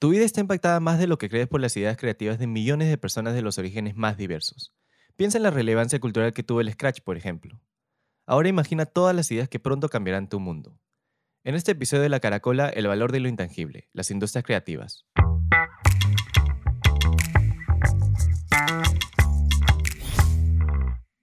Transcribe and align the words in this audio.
Tu 0.00 0.08
vida 0.08 0.24
está 0.24 0.40
impactada 0.40 0.80
más 0.80 0.98
de 0.98 1.06
lo 1.06 1.18
que 1.18 1.28
crees 1.28 1.46
por 1.46 1.60
las 1.60 1.76
ideas 1.76 1.98
creativas 1.98 2.38
de 2.38 2.46
millones 2.46 2.88
de 2.88 2.96
personas 2.96 3.34
de 3.34 3.42
los 3.42 3.58
orígenes 3.58 3.96
más 3.96 4.16
diversos. 4.16 4.72
Piensa 5.14 5.36
en 5.36 5.42
la 5.42 5.50
relevancia 5.50 6.00
cultural 6.00 6.32
que 6.32 6.42
tuvo 6.42 6.62
el 6.62 6.72
Scratch, 6.72 7.02
por 7.02 7.18
ejemplo. 7.18 7.60
Ahora 8.24 8.48
imagina 8.48 8.86
todas 8.86 9.14
las 9.14 9.30
ideas 9.30 9.50
que 9.50 9.60
pronto 9.60 9.90
cambiarán 9.90 10.30
tu 10.30 10.40
mundo. 10.40 10.80
En 11.44 11.54
este 11.54 11.72
episodio 11.72 12.04
de 12.04 12.08
La 12.08 12.18
Caracola, 12.18 12.70
el 12.70 12.86
valor 12.86 13.12
de 13.12 13.20
lo 13.20 13.28
intangible, 13.28 13.90
las 13.92 14.10
industrias 14.10 14.42
creativas. 14.42 15.04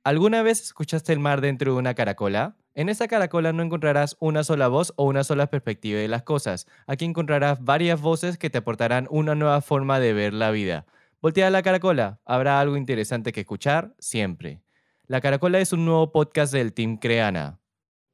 ¿Alguna 0.04 0.44
vez 0.44 0.62
escuchaste 0.62 1.14
el 1.14 1.20
mar 1.20 1.42
dentro 1.42 1.74
de 1.74 1.80
una 1.80 1.96
caracola? 1.96 2.56
En 2.78 2.90
esta 2.90 3.08
caracola 3.08 3.54
no 3.54 3.64
encontrarás 3.64 4.16
una 4.20 4.44
sola 4.44 4.68
voz 4.68 4.94
o 4.98 5.06
una 5.06 5.24
sola 5.24 5.48
perspectiva 5.48 6.00
de 6.00 6.08
las 6.08 6.22
cosas. 6.22 6.68
Aquí 6.86 7.06
encontrarás 7.06 7.64
varias 7.64 8.00
voces 8.00 8.38
que 8.38 8.52
te 8.52 8.60
aportarán 8.60 9.08
una 9.10 9.34
nueva 9.34 9.62
forma 9.62 10.00
de 10.00 10.14
ver 10.14 10.32
la 10.32 10.52
vida. 10.52 10.86
Voltea 11.20 11.50
la 11.50 11.64
caracola, 11.64 12.20
habrá 12.24 12.60
algo 12.60 12.78
interesante 12.78 13.32
que 13.32 13.40
escuchar 13.40 13.96
siempre. 13.98 14.62
La 15.08 15.22
Caracola 15.22 15.58
es 15.58 15.74
un 15.74 15.86
nuevo 15.86 16.12
podcast 16.12 16.54
del 16.54 16.72
Team 16.72 16.98
Creana. 16.98 17.60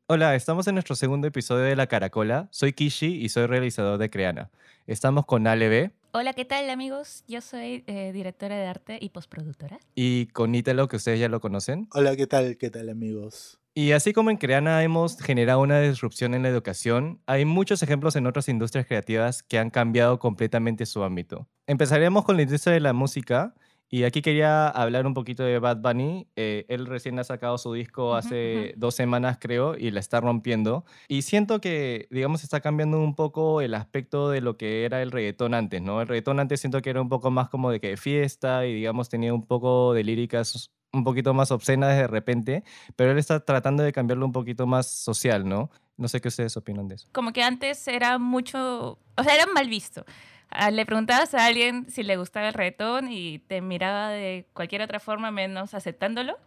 Hola, 0.08 0.34
estamos 0.34 0.66
en 0.68 0.76
nuestro 0.76 0.95
segundo 0.95 1.28
episodio 1.28 1.66
de 1.66 1.76
La 1.76 1.88
Caracola. 1.88 2.48
Soy 2.52 2.72
Kishi 2.72 3.22
y 3.22 3.28
soy 3.28 3.48
realizador 3.48 3.98
de 3.98 4.09
Creana. 4.09 4.50
Estamos 4.88 5.26
con 5.26 5.45
Ale 5.45 5.92
Hola, 6.14 6.32
¿qué 6.32 6.45
tal 6.45 6.70
amigos? 6.70 7.26
Yo 7.28 7.42
soy 7.42 7.84
eh, 7.86 8.14
directora 8.14 8.56
de 8.56 8.68
arte 8.68 8.98
y 9.02 9.09
postproductora. 9.09 9.78
Y 9.94 10.28
con 10.28 10.56
Ítalo, 10.56 10.88
que 10.88 10.95
ustedes 10.95 11.20
ya 11.20 11.28
lo 11.28 11.42
conocen. 11.42 11.90
Hola, 11.92 12.16
¿qué 12.16 12.28
tal? 12.28 12.56
¿Qué 12.56 12.70
tal 12.70 12.88
amigos? 12.88 13.59
Y 13.76 13.94
así 13.94 14.13
como 14.13 14.30
en 14.30 14.38
Creana 14.38 14.84
hemos 14.84 15.20
generado 15.20 15.59
una 15.59 15.81
disrupción 15.81 16.36
en 16.36 16.44
la 16.44 16.50
educación, 16.50 17.20
hay 17.26 17.44
muchos 17.44 17.81
ejemplos 17.81 18.16
en 18.16 18.27
otras 18.27 18.48
industrias 18.48 18.86
creativas 18.86 19.41
que 19.41 19.58
han 19.58 19.72
cambiado 19.72 20.20
completamente 20.20 20.86
su 20.86 21.04
ámbito. 21.04 21.48
Empezaremos 21.66 22.23
con 22.23 22.36
la 22.38 22.44
industria 22.44 22.73
de 22.73 22.81
la 22.81 22.94
música 22.94 23.55
y 23.90 24.04
aquí 24.04 24.22
quería 24.22 24.67
hablar 24.67 25.08
un 25.08 25.16
poquito 25.16 25.42
de 25.44 25.58
Bad 25.58 25.78
Bunny. 25.78 26.28
Eh, 26.36 26.66
él 26.67 26.86
recién 26.86 27.17
ha 27.17 27.23
sacado 27.23 27.58
su 27.58 27.73
disco 27.73 28.14
hace 28.14 28.75
dos 28.78 28.94
semanas, 28.94 29.38
creo, 29.39 29.76
y 29.76 29.89
la 29.89 30.00
está 30.00 30.22
rompiendo. 30.22 30.86
Y 31.08 31.23
siento 31.23 31.59
que, 31.59 32.08
digamos, 32.11 32.44
está 32.44 32.59
cambiando 32.59 33.00
un 33.00 33.16
poco 33.16 33.59
el 33.61 33.73
aspecto 33.73 34.30
de 34.30 34.42
lo 34.42 34.55
que 34.55 34.86
era 34.86 35.02
el 35.02 35.11
reggaetón 35.11 35.55
antes, 35.55 35.81
¿no? 35.81 36.00
El 36.00 36.08
reggaetón 36.08 36.39
antes 36.39 36.59
siento 36.59 36.81
que 36.83 36.92
era 36.92 37.02
un 37.02 37.09
poco 37.09 37.31
más 37.31 37.50
como 37.50 37.72
de 37.72 37.80
que 37.80 37.98
fiesta 37.98 38.67
y, 38.67 38.73
digamos, 38.73 39.09
tenía 39.09 39.33
un 39.33 39.45
poco 39.48 39.94
de 39.94 40.03
líricas 40.03 40.72
un 40.94 41.03
poquito 41.03 41.33
más 41.33 41.52
obscenas 41.52 41.97
de 41.97 42.08
repente, 42.08 42.63
pero 42.95 43.11
él 43.11 43.17
está 43.17 43.39
tratando 43.39 43.83
de 43.83 43.91
cambiarlo 43.91 44.25
un 44.25 44.31
poquito 44.31 44.67
más 44.67 44.88
social, 44.88 45.47
¿no? 45.47 45.69
No 45.97 46.08
sé 46.08 46.22
qué 46.22 46.27
ustedes 46.27 46.55
opinan 46.55 46.88
de 46.88 46.95
eso. 46.95 47.08
Como 47.11 47.33
que 47.33 47.44
antes 47.44 47.88
era 47.88 48.19
mucho, 48.19 48.99
o 49.17 49.23
sea, 49.23 49.33
era 49.36 49.47
mal 49.47 49.67
visto. 49.67 50.05
Ah, 50.49 50.69
le 50.69 50.86
preguntabas 50.86 51.33
a 51.33 51.45
alguien 51.45 51.89
si 51.89 52.03
le 52.03 52.16
gustaba 52.16 52.47
el 52.47 52.53
reggaetón 52.53 53.11
y 53.11 53.39
te 53.39 53.59
miraba 53.61 54.09
de 54.09 54.45
cualquier 54.53 54.83
otra 54.83 54.99
forma 54.99 55.31
menos 55.31 55.73
aceptándolo. 55.73 56.38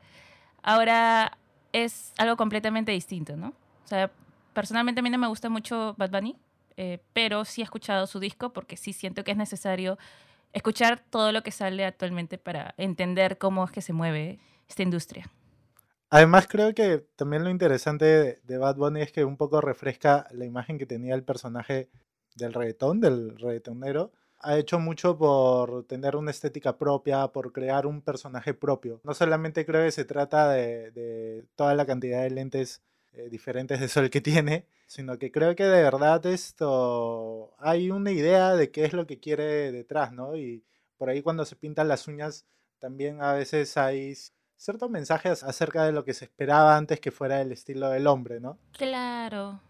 Ahora 0.62 1.36
es 1.72 2.12
algo 2.16 2.36
completamente 2.36 2.92
distinto, 2.92 3.36
¿no? 3.36 3.48
O 3.48 3.88
sea, 3.88 4.12
personalmente 4.52 5.00
a 5.00 5.02
mí 5.02 5.10
no 5.10 5.18
me 5.18 5.26
gusta 5.26 5.48
mucho 5.48 5.94
Bad 5.98 6.10
Bunny, 6.10 6.36
eh, 6.76 7.00
pero 7.12 7.44
sí 7.44 7.62
he 7.62 7.64
escuchado 7.64 8.06
su 8.06 8.20
disco 8.20 8.52
porque 8.52 8.76
sí 8.76 8.92
siento 8.92 9.24
que 9.24 9.32
es 9.32 9.36
necesario 9.36 9.98
escuchar 10.56 11.04
todo 11.10 11.32
lo 11.32 11.42
que 11.42 11.50
sale 11.50 11.84
actualmente 11.84 12.38
para 12.38 12.74
entender 12.78 13.36
cómo 13.36 13.64
es 13.64 13.70
que 13.70 13.82
se 13.82 13.92
mueve 13.92 14.38
esta 14.66 14.82
industria. 14.82 15.30
Además 16.08 16.46
creo 16.48 16.74
que 16.74 17.06
también 17.14 17.44
lo 17.44 17.50
interesante 17.50 18.40
de 18.42 18.58
Bad 18.58 18.76
Bunny 18.76 19.02
es 19.02 19.12
que 19.12 19.24
un 19.24 19.36
poco 19.36 19.60
refresca 19.60 20.26
la 20.30 20.46
imagen 20.46 20.78
que 20.78 20.86
tenía 20.86 21.14
el 21.14 21.24
personaje 21.24 21.90
del 22.36 22.54
reggaetón, 22.54 23.00
del 23.00 23.36
reggaetonero, 23.38 24.12
ha 24.38 24.56
hecho 24.56 24.78
mucho 24.78 25.18
por 25.18 25.84
tener 25.84 26.16
una 26.16 26.30
estética 26.30 26.78
propia, 26.78 27.28
por 27.28 27.52
crear 27.52 27.86
un 27.86 28.00
personaje 28.00 28.54
propio. 28.54 29.00
No 29.04 29.12
solamente 29.12 29.66
creo 29.66 29.84
que 29.84 29.92
se 29.92 30.04
trata 30.06 30.50
de, 30.50 31.44
toda 31.54 31.74
la 31.74 31.84
cantidad 31.84 32.22
de 32.22 32.30
lentes 32.30 32.82
eh, 33.16 33.30
diferentes 33.30 33.80
de 33.80 33.88
sol 33.88 34.10
que 34.10 34.20
tiene, 34.20 34.66
sino 34.86 35.18
que 35.18 35.32
creo 35.32 35.56
que 35.56 35.64
de 35.64 35.82
verdad 35.82 36.24
esto 36.26 37.54
hay 37.58 37.90
una 37.90 38.12
idea 38.12 38.54
de 38.54 38.70
qué 38.70 38.84
es 38.84 38.92
lo 38.92 39.06
que 39.06 39.18
quiere 39.18 39.72
detrás, 39.72 40.12
¿no? 40.12 40.36
Y 40.36 40.62
por 40.98 41.08
ahí 41.08 41.22
cuando 41.22 41.46
se 41.46 41.56
pintan 41.56 41.88
las 41.88 42.08
uñas 42.08 42.44
también 42.78 43.22
a 43.22 43.32
veces 43.32 43.76
hay 43.78 44.14
ciertos 44.56 44.90
mensajes 44.90 45.42
acerca 45.42 45.84
de 45.84 45.92
lo 45.92 46.04
que 46.04 46.12
se 46.12 46.26
esperaba 46.26 46.76
antes 46.76 47.00
que 47.00 47.10
fuera 47.10 47.40
el 47.40 47.52
estilo 47.52 47.88
del 47.88 48.06
hombre, 48.06 48.38
¿no? 48.38 48.58
Claro. 48.72 49.60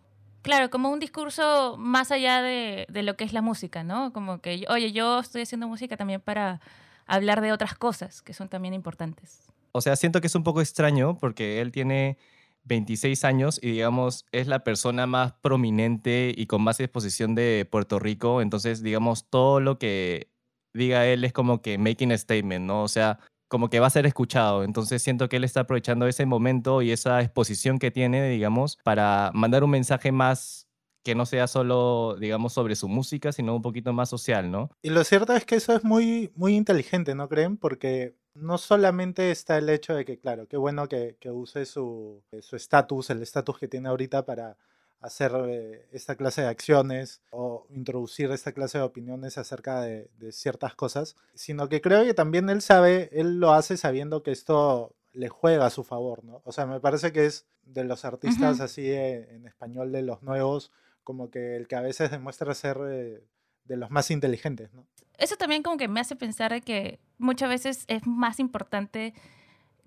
Claro, 0.43 0.69
como 0.69 0.91
un 0.91 0.99
discurso 0.99 1.77
más 1.79 2.11
allá 2.11 2.43
de, 2.43 2.87
lo 2.91 3.17
que 3.17 3.23
es 3.23 3.33
la 3.33 3.43
música, 3.43 3.85
¿no? 3.85 4.13
Como 4.13 4.41
que, 4.41 4.65
oye, 4.69 4.91
yo 4.91 5.21
estoy 5.21 5.43
haciendo 5.43 5.69
música 5.69 5.97
también 5.97 6.21
para 6.21 6.61
hablar 7.07 7.41
de 7.41 7.53
otras 7.53 7.75
cosas 7.75 8.23
que 8.23 8.35
son 8.35 8.49
también 8.49 8.75
importantes. 8.75 9.41
O 9.71 9.81
sea, 9.81 9.95
siento 9.95 10.21
que 10.21 10.29
es 10.29 10.35
un 10.35 10.45
poco 10.45 10.61
extraño 10.61 11.19
porque 11.19 11.61
él 11.61 11.71
tiene 11.73 12.17
26 12.67 13.25
años 13.25 13.59
y 13.63 13.73
digamos 13.73 14.27
es 14.33 14.47
la 14.47 14.65
persona 14.65 15.07
más 15.07 15.33
prominente 15.41 16.35
y 16.37 16.47
con 16.47 16.63
más 16.63 16.81
exposición 16.81 17.35
de 17.35 17.67
Puerto 17.71 17.99
Rico, 17.99 18.43
entonces 18.43 18.83
digamos 18.83 19.29
todo 19.31 19.61
lo 19.61 19.79
que 19.79 20.29
diga 20.75 21.07
él 21.07 21.25
es 21.25 21.33
como 21.33 21.63
que 21.63 21.79
making 21.79 22.13
a 22.13 22.19
statement, 22.19 22.67
¿no? 22.67 22.83
O 22.83 22.89
sea, 22.89 23.19
como 23.49 23.71
que 23.71 23.81
va 23.81 23.87
a 23.87 23.91
ser 23.91 24.07
escuchado. 24.07 24.65
Entonces 24.65 25.03
siento 25.03 25.29
que 25.29 25.37
él 25.37 25.45
está 25.45 25.61
aprovechando 25.61 26.07
ese 26.07 26.27
momento 26.27 26.83
y 26.83 26.91
esa 26.91 27.23
exposición 27.23 27.79
que 27.79 27.91
tiene, 27.91 28.29
digamos, 28.29 28.77
para 28.85 29.31
mandar 29.35 29.65
un 29.65 29.71
mensaje 29.71 30.13
más 30.13 30.67
que 31.05 31.15
no 31.15 31.25
sea 31.25 31.47
solo, 31.47 32.17
digamos, 32.19 32.53
sobre 32.53 32.75
su 32.75 32.89
música, 32.89 33.31
sino 33.31 33.55
un 33.55 33.63
poquito 33.63 33.93
más 33.93 34.09
social, 34.09 34.51
¿no? 34.51 34.71
Y 34.83 34.91
lo 34.91 35.05
cierto 35.05 35.35
es 35.35 35.45
que 35.45 35.55
eso 35.55 35.73
es 35.73 35.85
muy, 35.85 36.33
muy 36.35 36.57
inteligente, 36.57 37.15
¿no 37.15 37.29
creen? 37.29 37.57
Porque 37.57 38.17
no 38.37 38.59
solamente 38.59 39.31
está 39.31 39.59
el 39.59 39.69
hecho 39.69 39.95
de 39.95 40.05
que, 40.05 40.19
claro, 40.19 40.47
qué 40.47 40.57
bueno 40.57 40.89
que, 40.89 41.17
que 41.21 41.31
use 41.31 41.67
su 41.67 42.23
estatus, 42.31 43.11
el 43.11 43.23
estatus 43.23 43.59
que 43.59 43.69
tiene 43.69 43.89
ahorita 43.89 44.25
para 44.25 44.57
hacer 45.01 45.33
eh, 45.49 45.87
esta 45.93 46.17
clase 46.17 46.43
de 46.43 46.49
acciones 46.49 47.21
o 47.31 47.67
introducir 47.71 48.31
esta 48.31 48.53
clase 48.53 48.79
de 48.79 48.85
opiniones 48.85 49.39
acerca 49.39 49.81
de, 49.83 50.09
ciertas 50.33 50.75
cosas, 50.75 51.17
sino 51.35 51.69
que 51.69 51.81
creo 51.81 52.05
que 52.05 52.15
también 52.15 52.51
él 52.51 52.63
sabe, 52.63 53.09
él 53.13 53.39
lo 53.39 53.53
hace 53.53 53.77
sabiendo 53.77 54.23
que 54.23 54.33
esto 54.33 54.95
le 55.13 55.29
juega 55.29 55.67
a 55.67 55.71
su 55.71 55.85
favor, 55.85 56.25
¿no? 56.25 56.43
O 56.45 56.53
sea, 56.53 56.67
me 56.67 56.81
parece 56.81 57.13
que 57.13 57.27
es 57.27 57.47
de 57.65 57.85
los 57.85 58.05
artistas 58.05 58.61
así 58.61 58.91
eh, 58.91 59.29
en 59.35 59.47
español 59.47 59.93
de 59.93 60.03
los 60.03 60.23
nuevos, 60.23 60.73
como 61.05 61.31
que 61.31 61.57
el 61.57 61.69
que 61.69 61.77
a 61.77 61.81
veces 61.81 62.11
demuestra 62.11 62.55
ser 62.55 62.79
eh, 62.89 63.23
de 63.67 63.77
los 63.77 63.91
más 63.91 64.11
inteligentes, 64.11 64.73
¿no? 64.73 64.87
Eso 65.19 65.37
también 65.37 65.63
como 65.63 65.77
que 65.77 65.89
me 65.89 66.01
hace 66.01 66.15
pensar 66.15 66.61
que 66.63 66.99
muchas 67.19 67.49
veces 67.49 67.85
es 67.89 68.07
más 68.07 68.39
importante 68.39 69.15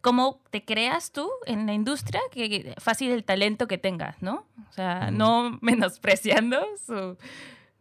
cómo 0.02 0.42
te 0.50 0.64
creas 0.64 1.12
tú 1.12 1.30
en 1.46 1.66
la 1.66 1.74
industria, 1.74 2.22
que 2.32 2.74
fácil 2.78 3.12
el 3.12 3.24
talento 3.24 3.68
que 3.68 3.78
tengas, 3.78 4.22
¿no? 4.22 4.46
O 4.70 4.74
sea, 4.74 5.12
no 5.12 5.58
menospreciando 5.62 6.66
su, 6.86 7.18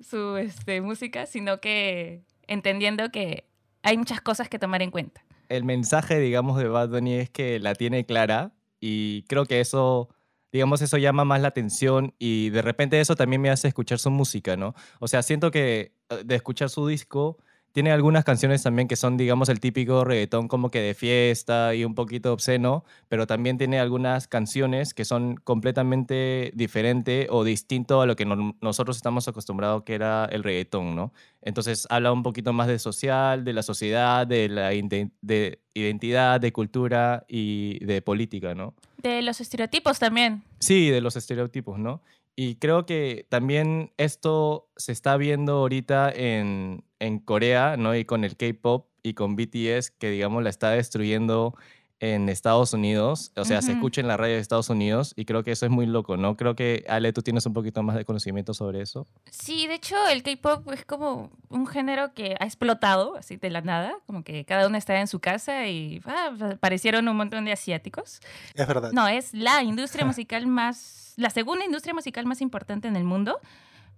su 0.03 0.37
este, 0.37 0.81
música, 0.81 1.27
sino 1.27 1.61
que 1.61 2.23
entendiendo 2.47 3.11
que 3.11 3.45
hay 3.83 3.97
muchas 3.97 4.21
cosas 4.21 4.49
que 4.49 4.59
tomar 4.59 4.83
en 4.83 4.91
cuenta. 4.91 5.23
El 5.49 5.65
mensaje, 5.65 6.19
digamos, 6.19 6.59
de 6.59 6.69
Bad 6.69 6.91
Bunny 6.91 7.15
es 7.15 7.31
que 7.31 7.59
la 7.59 7.75
tiene 7.75 8.05
clara 8.05 8.53
y 8.81 9.23
creo 9.29 9.47
que 9.47 9.61
eso, 9.61 10.09
digamos, 10.53 10.83
eso 10.83 10.97
llama 10.97 11.25
más 11.25 11.41
la 11.41 11.49
atención 11.49 12.15
y 12.19 12.51
de 12.51 12.63
repente 12.63 13.01
eso 13.01 13.17
también 13.17 13.43
me 13.43 13.51
hace 13.51 13.69
escuchar 13.69 13.99
su 13.99 14.11
música, 14.11 14.57
¿no? 14.57 14.75
O 15.01 15.09
sea, 15.09 15.23
siento 15.23 15.51
que 15.51 15.93
eh, 16.11 16.23
de 16.25 16.35
escuchar 16.35 16.71
su 16.71 16.87
disco 16.87 17.39
tiene 17.73 17.93
algunas 17.93 18.25
canciones 18.25 18.63
también 18.63 18.89
que 18.89 18.97
son, 18.97 19.17
digamos, 19.17 19.49
el 19.49 19.61
típico 19.61 20.05
reggaetón 20.05 20.49
como 20.49 20.71
que 20.71 20.81
de 20.81 20.95
fiesta 20.95 21.75
y 21.75 21.85
un 21.85 21.95
poquito 21.95 22.33
obsceno, 22.33 22.85
pero 23.09 23.27
también 23.27 23.59
tiene 23.59 23.79
algunas 23.79 24.27
canciones 24.27 24.95
que 24.95 25.05
son 25.05 25.37
completamente 25.37 26.51
diferente 26.55 27.29
o 27.31 27.45
distinto 27.45 28.01
a 28.01 28.07
lo 28.07 28.17
que 28.17 28.27
nosotros 28.61 28.97
estamos 28.97 29.29
acostumbrados 29.29 29.83
que 29.85 29.95
era 29.95 30.25
el 30.25 30.43
reggaetón, 30.43 30.97
¿no? 30.97 31.13
Entonces 31.43 31.87
habla 31.91 32.11
un 32.11 32.23
poquito 32.23 32.53
más 32.53 32.69
de 32.69 32.79
social, 32.79 33.45
de 33.45 33.53
la 33.53 33.63
sociedad, 33.63 34.27
de 34.27 34.49
la 34.49 34.71
de 34.71 35.61
identidad, 35.75 36.41
de 36.41 36.53
cultura 36.53 37.25
y 37.29 37.85
de 37.85 38.03
política, 38.03 38.55
¿no? 38.55 38.75
De 38.99 39.23
los 39.23 39.41
estereotipos 39.41 39.99
también. 39.99 40.43
Sí, 40.61 40.91
de 40.91 41.01
los 41.01 41.17
estereotipos, 41.17 41.79
¿no? 41.79 42.03
Y 42.37 42.57
creo 42.57 42.87
que 42.87 43.27
también 43.29 43.93
esto 43.97 44.69
se 44.77 44.93
está 44.93 45.17
viendo 45.17 45.55
ahorita 45.55 46.11
en, 46.11 46.85
en 47.01 47.19
Corea, 47.19 47.77
¿no? 47.77 47.97
Y 47.97 48.05
con 48.05 48.25
el 48.25 48.37
K-pop 48.37 48.87
y 49.03 49.15
con 49.15 49.35
BTS, 49.35 49.91
que 49.91 50.11
digamos 50.11 50.43
la 50.43 50.51
está 50.51 50.71
destruyendo 50.71 51.55
en 52.01 52.29
Estados 52.29 52.73
Unidos, 52.73 53.33
o 53.37 53.45
sea, 53.45 53.61
se 53.61 53.73
escucha 53.73 54.01
en 54.01 54.07
la 54.07 54.17
radio 54.17 54.35
de 54.35 54.41
Estados 54.41 54.71
Unidos 54.71 55.15
y 55.17 55.25
creo 55.25 55.43
que 55.43 55.51
eso 55.51 55.67
es 55.67 55.73
muy 55.73 55.85
loco, 55.85 56.17
¿no? 56.17 56.37
Creo 56.37 56.55
que 56.55 56.85
Ale, 56.89 57.13
tú 57.13 57.23
tienes 57.23 57.45
un 57.47 57.55
poquito 57.55 57.83
más 57.83 57.97
de 57.97 58.05
conocimiento 58.05 58.55
sobre 58.55 58.81
eso. 58.83 59.07
Sí, 59.31 59.67
de 59.67 59.75
hecho 59.75 59.97
el 60.09 60.23
K-pop 60.23 60.71
es 60.73 60.85
como 60.85 61.31
un 61.49 61.67
género 61.67 62.15
que 62.15 62.37
ha 62.39 62.45
explotado 62.45 63.17
así 63.17 63.37
de 63.37 63.51
la 63.51 63.63
nada, 63.63 63.97
como 64.07 64.23
que 64.23 64.45
cada 64.45 64.69
uno 64.69 64.79
está 64.79 65.01
en 65.01 65.09
su 65.09 65.19
casa 65.19 65.67
y 65.67 66.01
ah, 66.05 66.31
aparecieron 66.53 67.09
un 67.09 67.17
montón 67.17 67.45
de 67.45 67.53
asiáticos. 67.53 68.21
Es 68.55 68.67
verdad. 68.67 68.93
No, 68.93 69.09
es 69.09 69.35
la 69.35 69.65
industria 69.65 70.05
musical 70.07 70.47
más, 70.47 71.15
la 71.17 71.31
segunda 71.31 71.65
industria 71.65 71.95
musical 71.95 72.27
más 72.27 72.41
importante 72.41 72.87
en 72.87 72.95
el 72.95 73.05
mundo. 73.05 73.41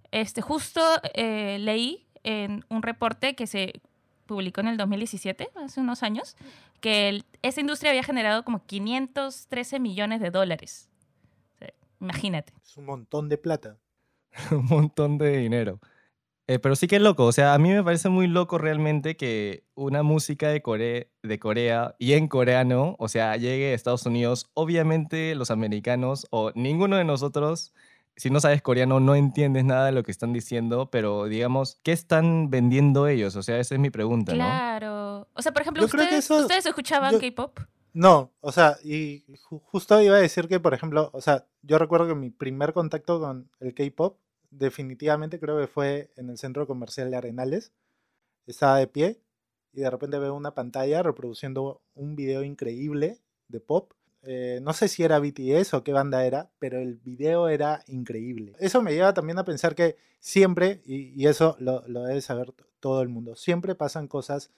Este, 0.09 0.41
justo 0.41 0.81
eh, 1.13 1.57
leí 1.59 2.07
en 2.23 2.65
un 2.69 2.81
reporte 2.81 3.35
que 3.35 3.47
se 3.47 3.81
publicó 4.31 4.61
en 4.61 4.67
el 4.67 4.77
2017, 4.77 5.49
hace 5.63 5.79
unos 5.81 6.03
años, 6.03 6.35
que 6.79 7.09
el- 7.09 7.25
esa 7.41 7.61
industria 7.61 7.91
había 7.91 8.03
generado 8.03 8.43
como 8.43 8.65
513 8.65 9.79
millones 9.79 10.21
de 10.21 10.31
dólares. 10.31 10.89
O 11.55 11.57
sea, 11.59 11.73
imagínate. 11.99 12.53
Es 12.63 12.77
un 12.77 12.85
montón 12.85 13.29
de 13.29 13.37
plata. 13.37 13.77
un 14.51 14.65
montón 14.65 15.17
de 15.17 15.37
dinero. 15.37 15.79
Eh, 16.47 16.59
pero 16.59 16.75
sí 16.75 16.87
que 16.87 16.97
es 16.97 17.01
loco, 17.01 17.25
o 17.25 17.31
sea, 17.31 17.53
a 17.53 17.59
mí 17.59 17.69
me 17.69 17.83
parece 17.83 18.09
muy 18.09 18.27
loco 18.27 18.57
realmente 18.57 19.15
que 19.15 19.63
una 19.73 20.03
música 20.03 20.49
de 20.49 20.61
Corea, 20.61 21.05
de 21.23 21.39
Corea 21.39 21.95
y 21.99 22.13
en 22.13 22.27
coreano, 22.27 22.95
o 22.99 23.07
sea, 23.07 23.37
llegue 23.37 23.71
a 23.71 23.75
Estados 23.75 24.05
Unidos. 24.05 24.49
Obviamente 24.53 25.33
los 25.35 25.51
americanos 25.51 26.27
o 26.31 26.51
ninguno 26.55 26.97
de 26.97 27.05
nosotros, 27.05 27.73
si 28.15 28.29
no 28.29 28.39
sabes 28.39 28.61
coreano, 28.61 28.99
no 28.99 29.15
entiendes 29.15 29.63
nada 29.65 29.85
de 29.87 29.91
lo 29.91 30.03
que 30.03 30.11
están 30.11 30.33
diciendo, 30.33 30.89
pero 30.91 31.25
digamos, 31.25 31.79
¿qué 31.83 31.91
están 31.91 32.49
vendiendo 32.49 33.07
ellos? 33.07 33.35
O 33.35 33.43
sea, 33.43 33.59
esa 33.59 33.75
es 33.75 33.79
mi 33.81 33.89
pregunta, 33.89 34.33
¿no? 34.33 34.37
Claro. 34.39 35.27
O 35.33 35.41
sea, 35.41 35.51
por 35.53 35.61
ejemplo, 35.61 35.85
¿ustedes, 35.85 36.13
eso- 36.25 36.37
¿ustedes 36.41 36.65
escuchaban 36.65 37.13
yo- 37.13 37.19
K-pop? 37.19 37.59
No, 37.93 38.31
o 38.39 38.51
sea, 38.51 38.77
y 38.83 39.23
ju- 39.49 39.61
justo 39.65 39.99
iba 40.01 40.15
a 40.15 40.19
decir 40.19 40.47
que, 40.47 40.59
por 40.59 40.73
ejemplo, 40.73 41.09
o 41.13 41.19
sea, 41.21 41.45
yo 41.61 41.77
recuerdo 41.77 42.07
que 42.07 42.15
mi 42.15 42.29
primer 42.29 42.71
contacto 42.73 43.19
con 43.19 43.49
el 43.59 43.73
K-pop, 43.73 44.17
definitivamente 44.49 45.39
creo 45.39 45.57
que 45.59 45.67
fue 45.67 46.11
en 46.15 46.29
el 46.29 46.37
centro 46.37 46.67
comercial 46.67 47.09
de 47.11 47.17
Arenales. 47.17 47.71
Estaba 48.45 48.77
de 48.77 48.87
pie 48.87 49.21
y 49.73 49.81
de 49.81 49.89
repente 49.89 50.19
veo 50.19 50.33
una 50.35 50.53
pantalla 50.53 51.03
reproduciendo 51.03 51.81
un 51.95 52.15
video 52.15 52.43
increíble 52.43 53.17
de 53.47 53.59
pop. 53.59 53.93
Eh, 54.23 54.59
no 54.61 54.73
sé 54.73 54.87
si 54.87 55.03
era 55.03 55.19
BTS 55.19 55.73
o 55.73 55.83
qué 55.83 55.93
banda 55.93 56.25
era, 56.25 56.49
pero 56.59 56.79
el 56.79 56.95
video 56.95 57.47
era 57.49 57.83
increíble. 57.87 58.53
Eso 58.59 58.81
me 58.81 58.93
lleva 58.93 59.13
también 59.13 59.39
a 59.39 59.45
pensar 59.45 59.73
que 59.73 59.97
siempre, 60.19 60.81
y, 60.85 61.21
y 61.21 61.27
eso 61.27 61.55
lo, 61.59 61.83
lo 61.87 62.03
debe 62.03 62.21
saber 62.21 62.53
todo 62.79 63.01
el 63.01 63.09
mundo, 63.09 63.35
siempre 63.35 63.75
pasan 63.75 64.07
cosas 64.07 64.51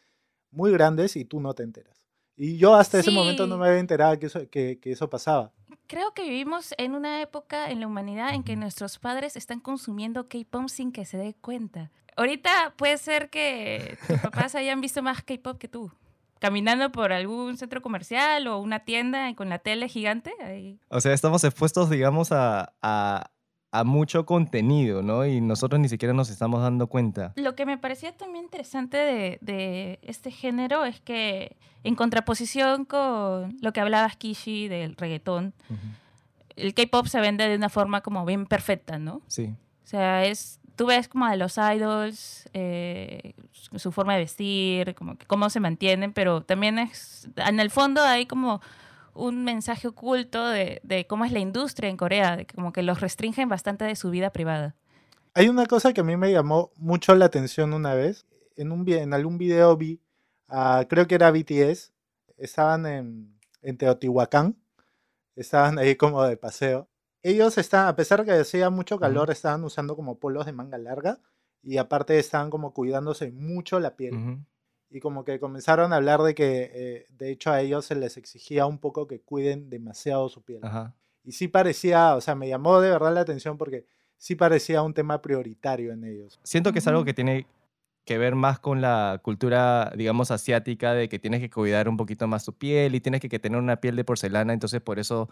muy 0.51 0.71
grandes 0.71 1.15
y 1.15 1.25
tú 1.25 1.39
no 1.39 1.53
te 1.53 1.63
enteras. 1.63 2.03
Y 2.35 2.57
yo 2.57 2.75
hasta 2.75 2.99
ese 2.99 3.11
momento 3.11 3.45
no 3.45 3.57
me 3.57 3.67
había 3.67 3.79
enterado 3.79 4.17
que 4.17 4.25
eso, 4.25 4.49
que, 4.49 4.79
que 4.79 4.91
eso 4.91 5.09
pasaba. 5.09 5.51
Creo 5.87 6.13
que 6.13 6.23
vivimos 6.23 6.73
en 6.77 6.95
una 6.95 7.21
época 7.21 7.69
en 7.69 7.79
la 7.79 7.87
humanidad 7.87 8.33
en 8.33 8.43
que 8.43 8.55
nuestros 8.55 8.97
padres 8.97 9.35
están 9.35 9.59
consumiendo 9.59 10.27
K-pop 10.27 10.67
sin 10.69 10.91
que 10.91 11.05
se 11.05 11.17
dé 11.17 11.35
cuenta. 11.35 11.91
Ahorita 12.15 12.73
puede 12.75 12.97
ser 12.97 13.29
que 13.29 13.97
tus 14.07 14.19
papás 14.19 14.55
hayan 14.55 14.81
visto 14.81 15.03
más 15.03 15.21
K-pop 15.23 15.57
que 15.57 15.67
tú. 15.67 15.91
Caminando 16.43 16.91
por 16.91 17.13
algún 17.13 17.55
centro 17.55 17.81
comercial 17.81 18.47
o 18.47 18.59
una 18.59 18.79
tienda 18.79 19.33
con 19.33 19.47
la 19.47 19.59
tele 19.59 19.87
gigante. 19.87 20.33
Ahí. 20.43 20.77
O 20.89 20.99
sea, 20.99 21.13
estamos 21.13 21.45
expuestos, 21.45 21.89
digamos, 21.89 22.33
a, 22.33 22.73
a, 22.81 23.31
a 23.71 23.83
mucho 23.85 24.25
contenido, 24.25 25.01
¿no? 25.01 25.25
Y 25.25 25.39
nosotros 25.39 25.79
ni 25.79 25.87
siquiera 25.87 26.13
nos 26.13 26.29
estamos 26.29 26.61
dando 26.61 26.87
cuenta. 26.87 27.31
Lo 27.37 27.55
que 27.55 27.65
me 27.65 27.77
parecía 27.77 28.11
también 28.11 28.43
interesante 28.43 28.97
de, 28.97 29.37
de 29.39 29.99
este 30.01 30.31
género 30.31 30.83
es 30.83 30.99
que, 30.99 31.55
en 31.85 31.95
contraposición 31.95 32.83
con 32.83 33.55
lo 33.61 33.71
que 33.71 33.79
hablabas, 33.79 34.17
Kishi, 34.17 34.67
del 34.67 34.97
reggaetón, 34.97 35.53
el 36.57 36.73
K-pop 36.73 37.07
se 37.07 37.21
vende 37.21 37.47
de 37.47 37.55
una 37.55 37.69
forma 37.69 38.01
como 38.01 38.25
bien 38.25 38.47
perfecta, 38.47 38.99
¿no? 38.99 39.21
Sí. 39.27 39.55
O 39.83 39.87
sea, 39.87 40.25
es, 40.25 40.59
tú 40.75 40.87
ves 40.87 41.07
como 41.07 41.25
a 41.25 41.35
los 41.35 41.57
idols, 41.57 42.49
eh, 42.53 43.33
su- 43.51 43.91
forma 43.91 44.13
de 44.13 44.19
vestir, 44.19 44.95
cómo 45.27 45.49
se 45.49 45.59
mantienen, 45.59 46.13
pero 46.13 46.41
también 46.41 46.79
es, 46.79 47.27
en 47.35 47.59
el 47.59 47.69
fondo 47.69 48.01
hay 48.01 48.25
como 48.25 48.61
un 49.13 49.43
mensaje 49.43 49.87
oculto 49.87 50.47
de, 50.47 50.81
cómo 51.07 51.25
es 51.25 51.31
la 51.31 51.39
industria 51.39 51.89
en 51.89 51.97
Corea, 51.97 52.45
como 52.55 52.73
que 52.73 52.81
los 52.83 52.99
restringen 52.99 53.49
bastante 53.49 53.85
de 53.85 53.95
su 53.95 54.09
vida 54.09 54.31
privada. 54.31 54.75
Hay 55.35 55.49
una 55.49 55.65
cosa 55.65 55.93
que 55.93 56.01
a 56.01 56.03
mí 56.03 56.17
me 56.17 56.31
llamó 56.31 56.71
mucho 56.75 57.15
la 57.15 57.25
atención 57.25 57.73
una 57.73 57.93
vez. 57.95 58.25
En, 58.55 58.71
un, 58.71 58.85
algún 59.13 59.37
video 59.37 59.75
vi, 59.77 59.99
a- 60.47 60.85
creo 60.89 61.07
que 61.07 61.15
era 61.15 61.31
BTS, 61.31 61.91
estaban 62.37 62.85
en, 62.85 63.39
en 63.61 63.77
Teotihuacán, 63.77 64.55
estaban 65.35 65.77
ahí 65.79 65.95
como 65.95 66.23
de 66.23 66.37
paseo. 66.37 66.87
Ellos 67.23 67.57
estaban, 67.57 67.87
a 67.87 67.95
pesar 67.95 68.19
de 68.19 68.25
que 68.25 68.39
hacía 68.39 68.69
mucho 68.69 68.99
calor, 68.99 69.31
estaban 69.31 69.63
usando 69.63 69.95
como 69.95 70.19
polos 70.19 70.45
de 70.45 70.51
manga 70.51 70.77
larga 70.77 71.19
y 71.61 71.77
aparte 71.77 72.19
estaban 72.19 72.49
como 72.49 72.73
cuidándose 72.73 73.31
mucho 73.31 73.79
la 73.79 73.95
piel. 73.95 74.39
Y 74.89 74.99
como 74.99 75.23
que 75.23 75.39
comenzaron 75.39 75.93
a 75.93 75.95
hablar 75.95 76.21
de 76.21 76.35
que, 76.35 76.69
eh, 76.73 77.07
de 77.09 77.31
hecho, 77.31 77.51
a 77.51 77.61
ellos 77.61 77.85
se 77.85 77.95
les 77.95 78.17
exigía 78.17 78.65
un 78.67 78.77
poco 78.77 79.07
que 79.07 79.21
cuiden 79.21 79.69
demasiado 79.69 80.29
su 80.29 80.43
piel. 80.43 80.59
Ajá. 80.61 80.93
Y 81.23 81.31
sí 81.31 81.47
parecía, 81.47 82.15
o 82.15 82.21
sea, 82.21 82.35
me 82.35 82.49
llamó 82.49 82.81
de 82.81 82.91
verdad 82.91 83.13
la 83.13 83.21
atención 83.21 83.57
porque 83.57 83.87
sí 84.17 84.35
parecía 84.35 84.81
un 84.81 84.93
tema 84.93 85.21
prioritario 85.21 85.93
en 85.93 86.03
ellos. 86.03 86.39
Siento 86.43 86.73
que 86.73 86.79
es 86.79 86.87
algo 86.87 87.05
que 87.05 87.13
tiene 87.13 87.47
que 88.05 88.17
ver 88.17 88.35
más 88.35 88.59
con 88.59 88.81
la 88.81 89.21
cultura, 89.23 89.93
digamos, 89.95 90.29
asiática, 90.29 90.93
de 90.93 91.07
que 91.07 91.19
tienes 91.19 91.39
que 91.39 91.49
cuidar 91.49 91.87
un 91.87 91.95
poquito 91.95 92.27
más 92.27 92.43
tu 92.43 92.53
piel 92.53 92.95
y 92.95 92.99
tienes 92.99 93.21
que, 93.21 93.29
que 93.29 93.39
tener 93.39 93.59
una 93.59 93.77
piel 93.77 93.95
de 93.95 94.03
porcelana, 94.03 94.51
entonces 94.51 94.81
por 94.81 94.99
eso 94.99 95.29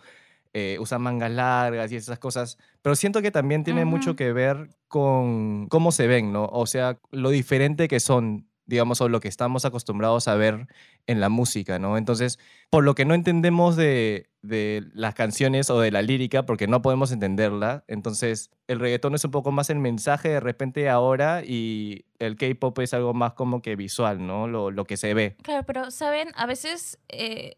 eh, 0.54 0.78
usan 0.80 1.02
mangas 1.02 1.32
largas 1.32 1.92
y 1.92 1.96
esas 1.96 2.20
cosas. 2.20 2.58
Pero 2.82 2.96
siento 2.96 3.22
que 3.22 3.32
también 3.32 3.64
tiene 3.64 3.86
mucho 3.86 4.16
que 4.16 4.34
ver 4.34 4.70
con 4.88 5.68
cómo 5.68 5.92
se 5.92 6.08
ven, 6.08 6.34
¿no? 6.34 6.46
O 6.46 6.66
sea, 6.66 7.00
lo 7.12 7.30
diferente 7.30 7.88
que 7.88 8.00
son, 8.00 8.50
digamos, 8.72 9.02
o 9.02 9.10
lo 9.10 9.20
que 9.20 9.28
estamos 9.28 9.66
acostumbrados 9.66 10.28
a 10.28 10.36
ver 10.36 10.68
en 11.06 11.20
la 11.20 11.30
música, 11.30 11.78
¿no? 11.78 11.98
Entonces, 11.98 12.40
por 12.70 12.84
lo 12.84 12.96
que 12.96 13.06
no 13.06 13.14
entendemos 13.14 13.76
de, 13.76 14.30
de 14.42 14.84
las 14.94 15.14
canciones 15.14 15.70
o 15.70 15.80
de 15.80 15.92
la 15.92 16.02
lírica, 16.02 16.46
porque 16.46 16.68
no 16.68 16.82
podemos 16.82 17.12
entenderla, 17.12 17.84
entonces 17.88 18.50
el 18.68 18.80
reggaetón 18.80 19.14
es 19.14 19.26
un 19.26 19.32
poco 19.32 19.52
más 19.52 19.70
el 19.70 19.80
mensaje 19.80 20.30
de 20.30 20.40
repente 20.40 20.90
ahora 20.90 21.44
y 21.46 22.06
el 22.20 22.38
K-pop 22.38 22.80
es 22.80 22.94
algo 22.94 23.14
más 23.14 23.34
como 23.34 23.62
que 23.62 23.76
visual, 23.76 24.26
¿no? 24.26 24.48
Lo, 24.48 24.72
lo 24.72 24.86
que 24.86 24.96
se 24.96 25.14
ve. 25.14 25.36
Claro, 25.44 25.64
pero 25.66 25.92
saben, 25.92 26.30
a 26.36 26.46
veces, 26.46 26.98
eh, 27.10 27.56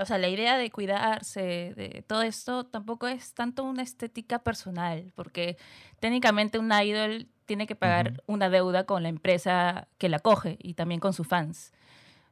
o 0.00 0.04
sea, 0.06 0.18
la 0.18 0.28
idea 0.28 0.56
de 0.56 0.70
cuidarse, 0.70 1.74
de 1.76 2.04
todo 2.06 2.22
esto, 2.22 2.64
tampoco 2.64 3.06
es 3.06 3.34
tanto 3.34 3.64
una 3.64 3.82
estética 3.82 4.38
personal, 4.40 5.12
porque 5.14 5.56
técnicamente 6.00 6.58
un 6.58 6.72
idol 6.72 7.28
tiene 7.46 7.66
que 7.66 7.76
pagar 7.76 8.12
Ujú. 8.12 8.20
una 8.26 8.48
deuda 8.50 8.84
con 8.84 9.02
la 9.02 9.08
empresa 9.08 9.88
que 9.98 10.08
la 10.08 10.18
coge 10.18 10.56
y 10.60 10.74
también 10.74 11.00
con 11.00 11.12
sus 11.12 11.26
fans. 11.26 11.72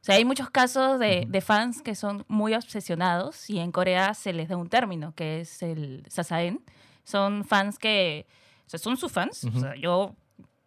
O 0.01 0.05
sea, 0.05 0.15
hay 0.15 0.25
muchos 0.25 0.49
casos 0.49 0.99
de, 0.99 1.25
de 1.29 1.41
fans 1.41 1.81
que 1.81 1.95
son 1.95 2.25
muy 2.27 2.53
obsesionados 2.53 3.49
y 3.49 3.59
en 3.59 3.71
Corea 3.71 4.13
se 4.13 4.33
les 4.33 4.49
da 4.49 4.57
un 4.57 4.67
término 4.67 5.13
que 5.15 5.39
es 5.41 5.63
el 5.63 6.03
sasaen. 6.09 6.61
Son 7.05 7.45
fans 7.45 7.79
que, 7.79 8.27
o 8.67 8.69
sea, 8.69 8.79
son 8.79 8.97
sus 8.97 9.11
fans. 9.11 9.45
O 9.45 9.59
sea, 9.59 9.75
yo, 9.77 10.13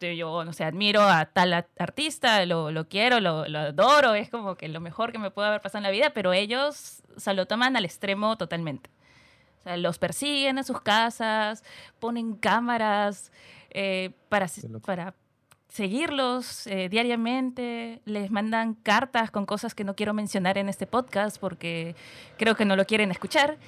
yo, 0.00 0.42
no 0.42 0.52
sé, 0.54 0.64
admiro 0.64 1.02
a 1.02 1.26
tal 1.26 1.52
artista, 1.78 2.46
lo, 2.46 2.70
lo 2.70 2.88
quiero, 2.88 3.20
lo, 3.20 3.46
lo 3.46 3.58
adoro, 3.58 4.14
es 4.14 4.30
como 4.30 4.56
que 4.56 4.68
lo 4.68 4.80
mejor 4.80 5.12
que 5.12 5.18
me 5.18 5.30
puede 5.30 5.48
haber 5.48 5.60
pasado 5.60 5.80
en 5.80 5.84
la 5.84 5.90
vida, 5.90 6.10
pero 6.14 6.32
ellos, 6.32 7.02
o 7.14 7.20
sea, 7.20 7.34
lo 7.34 7.46
toman 7.46 7.76
al 7.76 7.84
extremo 7.84 8.38
totalmente. 8.38 8.88
O 9.60 9.62
sea, 9.64 9.76
los 9.76 9.98
persiguen 9.98 10.58
a 10.58 10.62
sus 10.62 10.80
casas, 10.80 11.62
ponen 11.98 12.36
cámaras 12.36 13.32
eh, 13.70 14.10
para, 14.28 14.46
para 14.84 15.14
seguirlos 15.68 16.66
eh, 16.66 16.88
diariamente, 16.88 18.00
les 18.04 18.30
mandan 18.30 18.74
cartas 18.74 19.30
con 19.30 19.46
cosas 19.46 19.74
que 19.74 19.84
no 19.84 19.94
quiero 19.94 20.14
mencionar 20.14 20.58
en 20.58 20.68
este 20.68 20.86
podcast 20.86 21.38
porque 21.38 21.94
creo 22.38 22.54
que 22.54 22.64
no 22.64 22.76
lo 22.76 22.84
quieren 22.86 23.10
escuchar, 23.10 23.58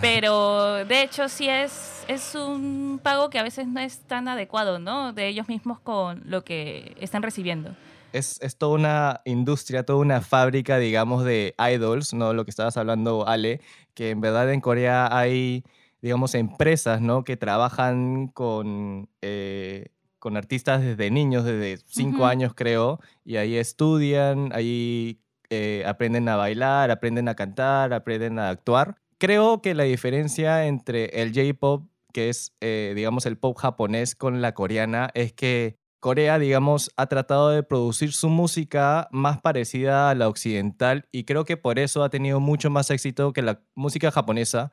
pero 0.00 0.84
de 0.84 1.02
hecho 1.02 1.28
sí 1.28 1.48
es, 1.48 2.04
es 2.08 2.34
un 2.34 3.00
pago 3.02 3.28
que 3.28 3.38
a 3.38 3.42
veces 3.42 3.66
no 3.66 3.80
es 3.80 3.98
tan 4.00 4.28
adecuado, 4.28 4.78
¿no? 4.78 5.12
De 5.12 5.28
ellos 5.28 5.48
mismos 5.48 5.78
con 5.80 6.22
lo 6.24 6.42
que 6.44 6.96
están 7.00 7.22
recibiendo. 7.22 7.74
Es, 8.12 8.40
es 8.40 8.56
toda 8.56 8.74
una 8.74 9.20
industria, 9.26 9.84
toda 9.84 9.98
una 9.98 10.22
fábrica, 10.22 10.78
digamos, 10.78 11.24
de 11.24 11.54
idols, 11.58 12.14
¿no? 12.14 12.32
Lo 12.32 12.46
que 12.46 12.50
estabas 12.50 12.78
hablando, 12.78 13.28
Ale, 13.28 13.60
que 13.92 14.10
en 14.10 14.22
verdad 14.22 14.50
en 14.50 14.62
Corea 14.62 15.08
hay, 15.14 15.64
digamos, 16.02 16.34
empresas, 16.34 17.00
¿no? 17.00 17.24
Que 17.24 17.36
trabajan 17.36 18.28
con, 18.28 19.08
eh, 19.22 19.88
con 20.18 20.36
artistas 20.36 20.82
desde 20.82 21.10
niños, 21.10 21.44
desde 21.44 21.78
cinco 21.86 22.18
Ujú. 22.18 22.26
años, 22.26 22.52
creo, 22.54 23.00
y 23.24 23.36
ahí 23.36 23.56
estudian, 23.56 24.50
ahí 24.52 25.20
eh, 25.50 25.82
aprenden 25.86 26.28
a 26.28 26.36
bailar, 26.36 26.90
aprenden 26.90 27.28
a 27.28 27.34
cantar, 27.34 27.92
aprenden 27.94 28.38
a 28.38 28.50
actuar. 28.50 28.96
Creo 29.18 29.62
que 29.62 29.74
la 29.74 29.84
diferencia 29.84 30.66
entre 30.66 31.06
el 31.22 31.32
J-pop, 31.34 31.88
que 32.12 32.28
es, 32.28 32.54
eh, 32.60 32.92
digamos, 32.94 33.26
el 33.26 33.38
pop 33.38 33.56
japonés, 33.56 34.14
con 34.14 34.40
la 34.40 34.54
coreana, 34.54 35.10
es 35.14 35.32
que 35.32 35.76
Corea, 36.00 36.38
digamos, 36.38 36.92
ha 36.96 37.06
tratado 37.06 37.50
de 37.50 37.64
producir 37.64 38.12
su 38.12 38.28
música 38.28 39.08
más 39.10 39.40
parecida 39.40 40.10
a 40.10 40.14
la 40.14 40.28
occidental 40.28 41.08
y 41.10 41.24
creo 41.24 41.44
que 41.44 41.56
por 41.56 41.80
eso 41.80 42.04
ha 42.04 42.08
tenido 42.08 42.38
mucho 42.38 42.70
más 42.70 42.90
éxito 42.92 43.32
que 43.32 43.42
la 43.42 43.62
música 43.74 44.12
japonesa, 44.12 44.70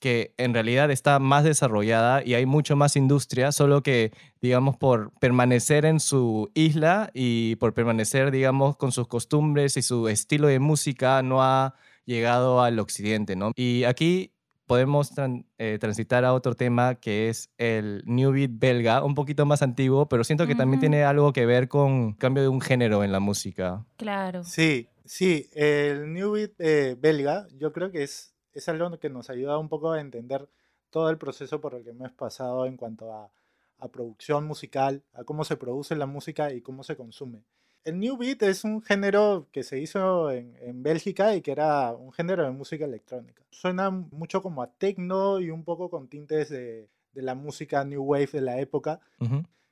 que 0.00 0.32
en 0.38 0.54
realidad 0.54 0.90
está 0.90 1.18
más 1.18 1.44
desarrollada 1.44 2.22
y 2.24 2.34
hay 2.34 2.46
mucho 2.46 2.76
más 2.76 2.96
industria, 2.96 3.52
solo 3.52 3.82
que, 3.82 4.12
digamos, 4.40 4.76
por 4.76 5.10
permanecer 5.20 5.84
en 5.84 6.00
su 6.00 6.50
isla 6.54 7.10
y 7.14 7.56
por 7.56 7.74
permanecer, 7.74 8.30
digamos, 8.30 8.76
con 8.76 8.92
sus 8.92 9.08
costumbres 9.08 9.76
y 9.76 9.82
su 9.82 10.08
estilo 10.08 10.46
de 10.48 10.60
música, 10.60 11.22
no 11.22 11.42
ha 11.42 11.74
llegado 12.04 12.62
al 12.62 12.78
occidente, 12.78 13.36
¿no? 13.36 13.52
Y 13.56 13.84
aquí 13.84 14.32
podemos 14.66 15.14
tran- 15.16 15.46
eh, 15.58 15.78
transitar 15.80 16.24
a 16.24 16.34
otro 16.34 16.54
tema 16.54 16.94
que 16.96 17.28
es 17.30 17.50
el 17.58 18.02
New 18.06 18.32
Beat 18.32 18.50
belga, 18.54 19.02
un 19.02 19.14
poquito 19.14 19.46
más 19.46 19.62
antiguo, 19.62 20.08
pero 20.08 20.24
siento 20.24 20.46
que 20.46 20.54
también 20.54 20.78
tiene 20.80 21.04
algo 21.04 21.32
que 21.32 21.46
ver 21.46 21.68
con 21.68 22.12
cambio 22.12 22.42
de 22.42 22.48
un 22.50 22.60
género 22.60 23.02
en 23.02 23.10
la 23.12 23.18
música. 23.20 23.84
Claro. 23.96 24.44
Sí, 24.44 24.88
sí, 25.06 25.48
el 25.54 26.12
New 26.12 26.32
Beat 26.32 26.52
eh, 26.58 26.96
belga, 27.00 27.46
yo 27.58 27.72
creo 27.72 27.90
que 27.90 28.02
es, 28.02 28.34
es 28.52 28.68
algo 28.68 28.98
que 28.98 29.10
nos 29.10 29.30
ayuda 29.30 29.58
un 29.58 29.68
poco 29.68 29.92
a 29.92 30.00
entender 30.00 30.48
todo 30.90 31.10
el 31.10 31.18
proceso 31.18 31.60
por 31.60 31.74
el 31.74 31.84
que 31.84 31.90
hemos 31.90 32.12
pasado 32.12 32.66
en 32.66 32.76
cuanto 32.76 33.12
a, 33.12 33.30
a 33.78 33.88
producción 33.88 34.46
musical, 34.46 35.02
a 35.12 35.24
cómo 35.24 35.44
se 35.44 35.56
produce 35.56 35.94
la 35.96 36.06
música 36.06 36.52
y 36.52 36.60
cómo 36.60 36.82
se 36.82 36.96
consume. 36.96 37.42
El 37.84 38.00
New 38.00 38.16
Beat 38.16 38.42
es 38.42 38.64
un 38.64 38.82
género 38.82 39.46
que 39.52 39.62
se 39.62 39.80
hizo 39.80 40.30
en, 40.30 40.56
en 40.60 40.82
Bélgica 40.82 41.34
y 41.34 41.42
que 41.42 41.52
era 41.52 41.92
un 41.92 42.12
género 42.12 42.44
de 42.44 42.50
música 42.50 42.84
electrónica. 42.84 43.42
Suena 43.50 43.90
mucho 43.90 44.42
como 44.42 44.62
a 44.62 44.70
techno 44.70 45.40
y 45.40 45.50
un 45.50 45.64
poco 45.64 45.88
con 45.88 46.08
tintes 46.08 46.48
de, 46.48 46.88
de 47.12 47.22
la 47.22 47.34
música 47.34 47.84
New 47.84 48.02
Wave 48.02 48.30
de 48.32 48.40
la 48.40 48.60
época 48.60 49.00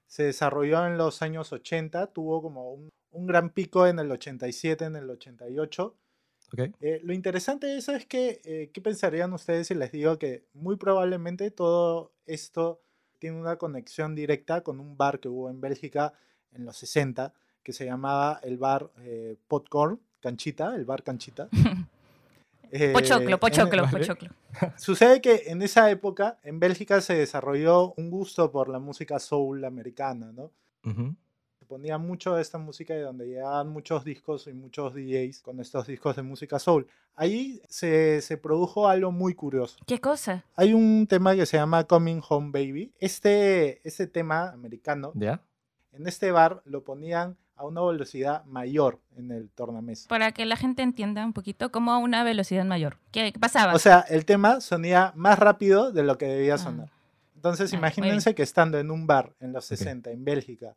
se 0.07 0.25
desarrolló 0.25 0.87
en 0.87 0.97
los 0.97 1.23
años 1.23 1.53
80, 1.53 2.09
tuvo 2.09 2.41
como 2.43 2.73
un, 2.73 2.91
un 3.11 3.27
gran 3.27 3.51
pico 3.51 3.87
en 3.87 3.99
el 3.99 4.11
87, 4.11 4.85
en 4.85 4.97
el 4.97 5.11
88. 5.11 5.95
Ok. 6.65 6.75
Eh, 6.81 7.01
lo 7.03 7.13
interesante 7.13 7.67
de 7.67 7.79
eso 7.79 7.93
es 7.95 8.07
que, 8.07 8.41
eh, 8.45 8.71
¿qué 8.73 8.81
pensarían 8.81 9.33
ustedes 9.33 9.67
si 9.69 9.75
les 9.75 9.93
digo 9.93 10.19
que 10.19 10.45
muy 10.55 10.77
probablemente 10.77 11.51
todo 11.51 12.13
esto 12.27 12.81
tiene 13.19 13.39
una 13.41 13.57
conexión 13.57 14.15
directa 14.15 14.61
con 14.63 14.79
un 14.81 14.97
bar 14.97 15.21
que 15.21 15.29
hubo 15.29 15.49
en 15.51 15.61
Bélgica 15.61 16.13
en 16.53 16.65
los 16.65 16.77
60, 16.77 17.33
que 17.63 17.73
se 17.73 17.85
llamaba 17.85 18.41
el 18.43 18.57
bar 18.59 18.91
eh, 19.01 19.37
Popcorn, 19.49 20.01
Canchita, 20.21 20.75
el 20.75 20.85
bar 20.85 21.03
Canchita. 21.03 21.49
Eh, 22.73 22.91
Pochoclo, 22.93 23.31
en- 23.31 23.39
pochoclo, 23.39 23.89
pochoclo. 23.89 24.31
Sucede 24.77 25.21
que 25.21 25.45
en 25.47 25.63
esa 25.63 25.89
época 25.89 26.39
en 26.43 26.59
Bélgica 26.59 27.01
se 27.01 27.15
desarrolló 27.15 27.93
un 27.97 28.11
gusto 28.11 28.51
por 28.51 28.69
la 28.69 28.81
música 28.81 29.21
soul 29.21 29.65
americana, 29.65 30.33
¿no? 30.33 30.51
Ujú. 30.85 31.15
Se 31.15 31.26
ponía 31.67 31.99
mucho 31.99 32.35
de 32.35 32.43
esta 32.43 32.59
música 32.59 32.95
y 32.95 33.01
donde 33.01 33.27
llegaban 33.27 33.69
muchos 33.69 34.05
discos 34.05 34.47
y 34.47 34.53
muchos 34.53 34.95
DJs 34.95 35.41
con 35.43 35.61
estos 35.61 35.87
discos 35.87 36.17
de 36.17 36.23
música 36.23 36.59
soul. 36.59 36.87
Ahí 37.15 37.61
se, 37.69 38.21
se 38.23 38.37
produjo 38.37 38.89
algo 38.89 39.11
muy 39.13 39.35
curioso. 39.35 39.79
¿Qué 39.87 40.01
cosa? 40.01 40.45
Hay 40.55 40.73
un 40.75 41.07
tema 41.07 41.35
que 41.35 41.47
se 41.47 41.57
llama 41.57 41.85
Coming 41.85 42.21
Home 42.29 42.51
Baby. 42.53 42.93
Este, 42.99 43.81
este 43.87 44.07
tema 44.07 44.51
americano, 44.51 45.13
¿Ya? 45.15 45.41
en 45.93 46.07
este 46.07 46.31
bar 46.31 46.63
lo 46.65 46.85
ponían 46.85 47.37
a 47.59 47.65
una 47.65 47.81
velocidad 47.83 48.45
mayor 48.45 49.01
en 49.17 49.31
el 49.31 49.49
tornamesa. 49.49 50.09
Para 50.09 50.33
que 50.33 50.45
la 50.45 50.57
gente 50.57 50.83
entienda 50.83 51.25
un 51.25 51.33
poquito, 51.33 51.73
como 51.73 51.91
a 51.93 51.97
una 51.99 52.23
velocidad 52.23 52.67
mayor. 52.67 52.99
¿Qué 53.13 53.33
pasaba? 53.41 53.73
O 53.75 53.79
sea, 53.79 54.01
el 54.11 54.27
tema 54.27 54.61
sonía 54.61 55.13
más 55.17 55.39
rápido 55.39 55.91
de 55.91 56.03
lo 56.03 56.19
que 56.19 56.27
debía 56.27 56.55
Ah. 56.55 56.59
sonar. 56.59 56.91
Entonces, 57.35 57.73
Ah, 57.73 57.77
muy 57.77 57.81
bien. 57.81 57.95
imagínense 57.99 58.35
que 58.35 58.43
estando 58.43 58.79
en 58.79 58.91
un 58.91 59.07
bar 59.07 59.33
en 59.41 59.55
los 59.55 59.65
Ok. 59.71 59.79
60, 59.79 60.11
en 60.11 60.25
Bélgica, 60.25 60.75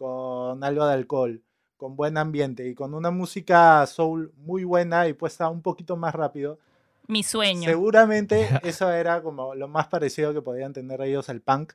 con 0.00 0.64
algo 0.64 0.86
de 0.86 0.94
alcohol, 0.94 1.42
con 1.76 1.94
buen 1.94 2.16
ambiente 2.16 2.66
y 2.66 2.74
con 2.74 2.94
una 2.94 3.10
música 3.10 3.86
soul 3.86 4.32
muy 4.38 4.64
buena 4.64 5.06
y 5.08 5.12
puesta 5.12 5.50
un 5.50 5.60
poquito 5.60 5.94
más 5.94 6.14
rápido, 6.14 6.58
Mi 7.06 7.22
sueño. 7.22 7.68
seguramente 7.68 8.48
eso 8.62 8.90
era 8.90 9.22
como 9.22 9.54
lo 9.54 9.68
más 9.68 9.88
parecido 9.88 10.32
que 10.32 10.40
podían 10.40 10.72
tener 10.72 11.02
ellos 11.02 11.28
al 11.28 11.42
punk 11.42 11.74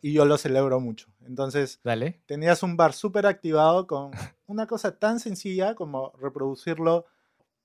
y 0.00 0.14
yo 0.14 0.24
lo 0.24 0.38
celebro 0.38 0.80
mucho. 0.80 1.08
Entonces, 1.26 1.78
Dale. 1.84 2.22
tenías 2.24 2.62
un 2.62 2.78
bar 2.78 2.94
súper 2.94 3.26
activado 3.26 3.86
con 3.86 4.12
una 4.46 4.66
cosa 4.66 4.98
tan 4.98 5.20
sencilla 5.20 5.74
como 5.74 6.14
reproducirlo 6.18 7.04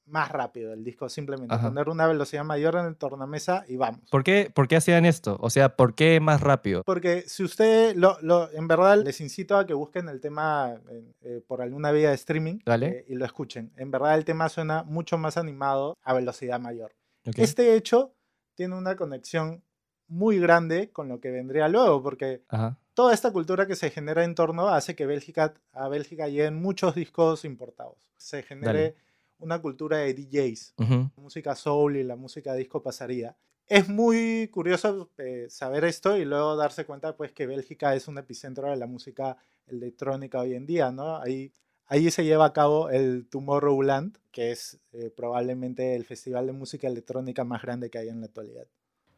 más 0.09 0.31
rápido 0.31 0.73
el 0.73 0.83
disco, 0.83 1.07
simplemente 1.09 1.53
Ajá. 1.55 1.67
poner 1.69 1.89
una 1.89 2.07
velocidad 2.07 2.43
mayor 2.43 2.75
en 2.75 2.85
el 2.85 2.95
tornamesa 2.95 3.63
y 3.67 3.77
vamos. 3.77 4.01
¿Por 4.09 4.23
qué, 4.23 4.51
¿Por 4.53 4.67
qué 4.67 4.75
hacían 4.75 5.05
esto? 5.05 5.37
O 5.39 5.49
sea, 5.49 5.75
¿por 5.75 5.95
qué 5.95 6.19
más 6.19 6.41
rápido? 6.41 6.83
Porque 6.83 7.23
si 7.27 7.43
usted, 7.43 7.95
lo, 7.95 8.17
lo- 8.21 8.51
en 8.51 8.67
verdad, 8.67 8.97
les 9.03 9.21
incito 9.21 9.57
a 9.57 9.65
que 9.65 9.73
busquen 9.73 10.09
el 10.09 10.19
tema 10.19 10.75
eh, 11.21 11.41
por 11.47 11.61
alguna 11.61 11.91
vía 11.91 12.09
de 12.09 12.15
streaming 12.15 12.59
eh, 12.65 13.05
y 13.07 13.15
lo 13.15 13.25
escuchen. 13.25 13.71
En 13.77 13.91
verdad, 13.91 14.15
el 14.17 14.25
tema 14.25 14.49
suena 14.49 14.83
mucho 14.83 15.17
más 15.17 15.37
animado 15.37 15.97
a 16.03 16.13
velocidad 16.13 16.59
mayor. 16.59 16.91
Ok. 17.27 17.39
Este 17.39 17.75
hecho 17.75 18.13
tiene 18.55 18.75
una 18.75 18.95
conexión 18.95 19.63
muy 20.07 20.39
grande 20.39 20.89
con 20.91 21.07
lo 21.07 21.19
que 21.19 21.29
vendría 21.29 21.67
luego, 21.69 22.01
porque 22.01 22.41
Ajá. 22.49 22.77
toda 22.95 23.13
esta 23.13 23.31
cultura 23.31 23.67
que 23.67 23.75
se 23.75 23.91
genera 23.91 24.23
en 24.23 24.33
torno 24.33 24.67
hace 24.69 24.95
que 24.95 25.05
Bélgica, 25.05 25.53
a 25.71 25.87
Bélgica 25.87 26.27
lleguen 26.27 26.55
muchos 26.59 26.95
discos 26.95 27.45
importados. 27.45 28.09
Se 28.17 28.41
genere 28.41 28.73
Dale. 28.81 28.95
Una 29.39 29.61
cultura 29.61 29.97
de 29.97 30.13
DJs 30.13 30.75
Ujú. 30.77 31.11
la 31.15 31.23
música 31.23 31.55
soul 31.55 31.97
y 31.97 32.03
la 32.03 32.15
música 32.15 32.53
disco 32.53 32.81
pasaría. 32.81 33.35
Es 33.67 33.87
muy 33.87 34.47
curioso 34.51 35.11
eh, 35.17 35.47
saber 35.49 35.83
esto 35.85 36.17
y 36.17 36.25
luego 36.25 36.55
darse 36.55 36.85
cuenta 36.85 37.15
pues 37.15 37.31
que 37.31 37.45
Bélgica 37.45 37.93
es 37.95 38.07
un 38.07 38.17
epicentro 38.17 38.69
de 38.69 38.75
la 38.75 38.87
música 38.87 39.37
electrónica 39.67 40.39
hoy 40.39 40.55
en 40.55 40.65
día, 40.65 40.91
¿no? 40.91 41.17
Ahí, 41.17 41.53
ahí 41.85 42.09
se 42.09 42.23
lleva 42.25 42.45
a 42.45 42.53
cabo 42.53 42.89
el 42.89 43.27
Tomorrowland, 43.29 44.17
que 44.31 44.51
es 44.51 44.79
eh, 44.93 45.11
probablemente 45.15 45.95
el 45.95 46.03
festival 46.03 46.47
de 46.47 46.53
música 46.53 46.87
electrónica 46.87 47.43
más 47.43 47.61
grande 47.61 47.91
que 47.91 47.99
hay 47.99 48.09
en 48.09 48.21
la 48.21 48.27
actualidad. 48.27 48.65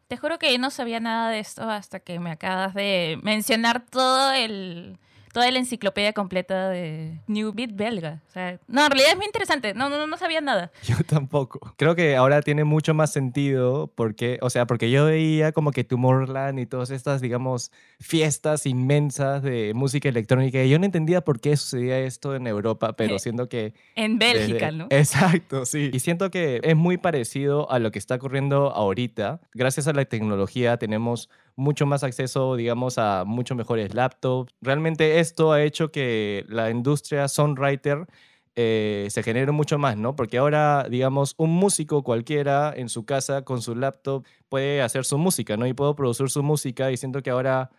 Te 0.08 0.18
juro 0.18 0.38
que 0.38 0.52
yo 0.52 0.60
no 0.60 0.70
sabía 0.72 1.00
nada 1.00 1.32
de 1.32 1.40
esto 1.40 1.70
hasta 1.70 2.02
que 2.02 2.20
me 2.20 2.32
acabas 2.32 2.74
de 2.74 3.18
mencionar 3.24 3.86
todo 3.86 4.34
el, 4.34 5.00
toda 5.34 5.50
la 5.52 5.60
enciclopedia 5.60 6.14
completa 6.14 6.70
de 6.70 7.20
New 7.28 7.54
Beat 7.54 7.72
belga. 7.76 8.22
O 8.28 8.32
sea, 8.32 8.60
no, 8.68 8.84
en 8.86 8.92
realidad 8.92 9.12
es 9.12 9.18
muy 9.18 9.26
interesante. 9.26 9.74
No, 9.74 9.90
no, 9.90 10.06
no 10.08 10.18
sabía 10.18 10.42
nada. 10.42 10.72
Yo 10.84 10.96
tampoco. 11.06 11.74
Creo 11.78 11.96
que 11.96 12.16
ahora 12.16 12.42
tiene 12.42 12.64
mucho 12.64 12.94
más 12.94 13.12
sentido 13.14 13.92
porque, 13.96 14.38
o 14.42 14.50
sea, 14.50 14.66
porque 14.68 14.92
yo 14.92 15.06
veía 15.06 15.52
como 15.52 15.72
que 15.72 15.84
Tomorrowland 15.84 16.60
y 16.60 16.66
todas 16.66 16.90
estas, 16.92 17.22
digamos, 17.22 17.72
fiestas 18.00 18.66
inmensas 18.66 19.42
de 19.44 19.74
música 19.74 20.10
electrónica 20.10 20.64
y 20.64 20.70
yo 20.70 20.80
no 20.80 20.86
entendía 20.86 21.22
por 21.22 21.40
qué 21.40 21.56
sucedía 21.56 22.00
esto 22.00 22.36
en 22.36 22.48
Europa, 22.48 22.94
pero 22.94 23.20
siento 23.20 23.48
que... 23.48 23.74
En 23.96 24.20
Bélgica, 24.20 24.68
desde- 24.68 24.78
¿no? 24.78 24.88
Exacto, 24.90 25.66
sí. 25.66 25.90
Y 25.94 26.00
siento 26.00 26.30
que 26.32 26.60
es 26.64 26.76
muy 26.76 26.98
parecido 26.98 27.70
a 27.72 27.80
lo 27.80 27.92
que 27.92 28.00
está 28.00 28.16
ocurriendo 28.16 28.72
ahorita. 28.72 29.40
Gracias 29.54 29.88
a 29.88 29.94
la 29.94 30.06
tecnología 30.06 30.78
tenemos 30.78 31.30
mucho 31.56 31.86
más 31.86 32.04
acceso, 32.04 32.56
digamos, 32.56 32.98
a 32.98 33.24
mucho 33.26 33.56
mejores 33.56 33.94
laptops. 33.94 34.54
Realmente 34.62 35.20
esto 35.20 35.52
ha 35.52 35.62
hecho 35.64 35.92
que 35.92 36.46
la 36.48 36.70
industria 36.70 37.28
songwriter 37.28 38.08
eh, 38.56 39.08
se 39.10 39.24
genere 39.24 39.52
mucho 39.52 39.78
más, 39.78 39.98
¿no? 39.98 40.16
Porque 40.16 40.38
ahora, 40.38 40.86
digamos, 40.90 41.36
un 41.38 41.52
músico 41.52 42.04
cualquiera 42.04 42.74
en 42.76 42.90
su 42.90 43.06
casa 43.06 43.44
con 43.44 43.62
su 43.62 43.76
laptop 43.76 44.26
puede 44.50 44.82
hacer 44.82 45.06
su 45.06 45.18
música, 45.18 45.56
¿no? 45.56 45.66
Y 45.68 45.74
puedo 45.74 45.96
producir 45.96 46.30
su 46.30 46.44
música 46.44 46.92
y 46.92 46.98
siento 46.98 47.22
que 47.22 47.30
ahora 47.30 47.72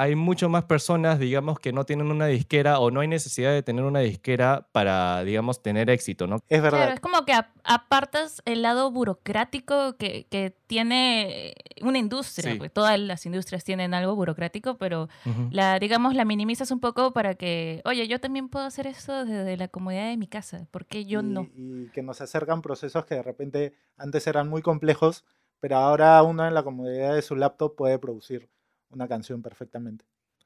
hay 0.00 0.14
mucho 0.16 0.48
más 0.48 0.64
personas, 0.64 1.18
digamos, 1.18 1.58
que 1.58 1.72
no 1.72 1.84
tienen 1.84 2.10
una 2.10 2.26
disquera 2.26 2.78
o 2.80 2.90
no 2.90 3.00
hay 3.00 3.08
necesidad 3.08 3.52
de 3.52 3.62
tener 3.62 3.84
una 3.84 4.00
disquera 4.00 4.66
para, 4.72 5.22
digamos, 5.24 5.62
tener 5.62 5.90
éxito, 5.90 6.26
¿no? 6.26 6.36
Es 6.48 6.62
verdad. 6.62 6.78
Claro, 6.78 6.92
es 6.94 7.00
como 7.00 7.24
que 7.26 7.34
ap- 7.34 7.50
apartas 7.64 8.40
el 8.46 8.62
lado 8.62 8.90
burocrático 8.90 9.96
que, 9.96 10.26
que 10.30 10.56
tiene 10.66 11.54
una 11.82 11.98
industria. 11.98 12.52
Sí. 12.52 12.58
Pues 12.58 12.72
todas 12.72 12.98
las 12.98 13.26
industrias 13.26 13.62
tienen 13.64 13.92
algo 13.92 14.14
burocrático, 14.16 14.78
pero 14.78 15.08
la, 15.50 15.78
digamos, 15.78 16.14
la 16.14 16.24
minimizas 16.24 16.70
un 16.70 16.80
poco 16.80 17.12
para 17.12 17.34
que, 17.34 17.82
oye, 17.84 18.08
yo 18.08 18.20
también 18.20 18.48
puedo 18.48 18.64
hacer 18.64 18.86
eso 18.86 19.24
desde 19.24 19.56
la 19.56 19.68
comodidad 19.68 20.08
de 20.08 20.16
mi 20.16 20.26
casa. 20.26 20.66
¿Por 20.70 20.86
qué 20.86 21.04
yo 21.04 21.20
y, 21.20 21.24
no? 21.24 21.46
y 21.54 21.88
que 21.92 22.02
nos 22.02 22.20
acercan 22.20 22.62
procesos 22.62 23.04
que 23.04 23.16
de 23.16 23.22
repente 23.22 23.74
antes 23.96 24.26
eran 24.26 24.48
muy 24.48 24.62
complejos, 24.62 25.24
pero 25.60 25.76
ahora 25.76 26.22
uno 26.22 26.46
en 26.46 26.54
la 26.54 26.62
comodidad 26.62 27.14
de 27.14 27.22
su 27.22 27.36
laptop 27.36 27.76
puede 27.76 27.98
producir 27.98 28.48
una 28.90 29.08
canción 29.08 29.42
perfectamente. 29.42 30.04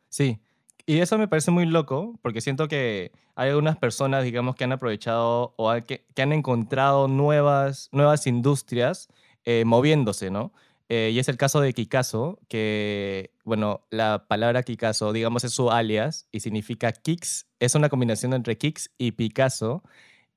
Sí, 0.09 0.41
y 0.87 1.01
eso 1.01 1.19
me 1.19 1.29
parece 1.29 1.51
muy 1.51 1.67
loco 1.67 2.19
porque 2.23 2.41
siento 2.41 2.69
que 2.69 3.13
hay 3.35 3.51
algunas 3.51 3.77
personas, 3.77 4.25
digamos, 4.25 4.55
que 4.55 4.65
han 4.65 4.73
aprovechado 4.73 5.55
o 5.57 5.73
que, 5.87 6.07
que 6.15 6.23
han 6.23 6.33
encontrado 6.33 7.09
nuevas, 7.09 7.89
nuevas 7.93 8.27
industrias 8.27 9.09
eh, 9.45 9.65
moviéndose, 9.65 10.31
¿no? 10.31 10.53
Eh, 10.89 11.11
y 11.13 11.19
es 11.19 11.29
el 11.29 11.39
caso 11.39 11.61
de 11.61 11.73
Kikazo, 11.73 12.39
que, 12.49 13.33
bueno, 13.45 13.87
la 13.91 14.27
palabra 14.29 14.63
Kikazo, 14.63 15.13
digamos, 15.13 15.43
es 15.45 15.53
su 15.53 15.71
alias 15.71 16.29
y 16.31 16.41
significa 16.41 16.93
kicks, 16.93 17.47
es 17.59 17.75
una 17.75 17.89
combinación 17.89 18.35
entre 18.35 18.59
kicks 18.59 18.91
y 18.99 19.13
Picasso 19.13 19.83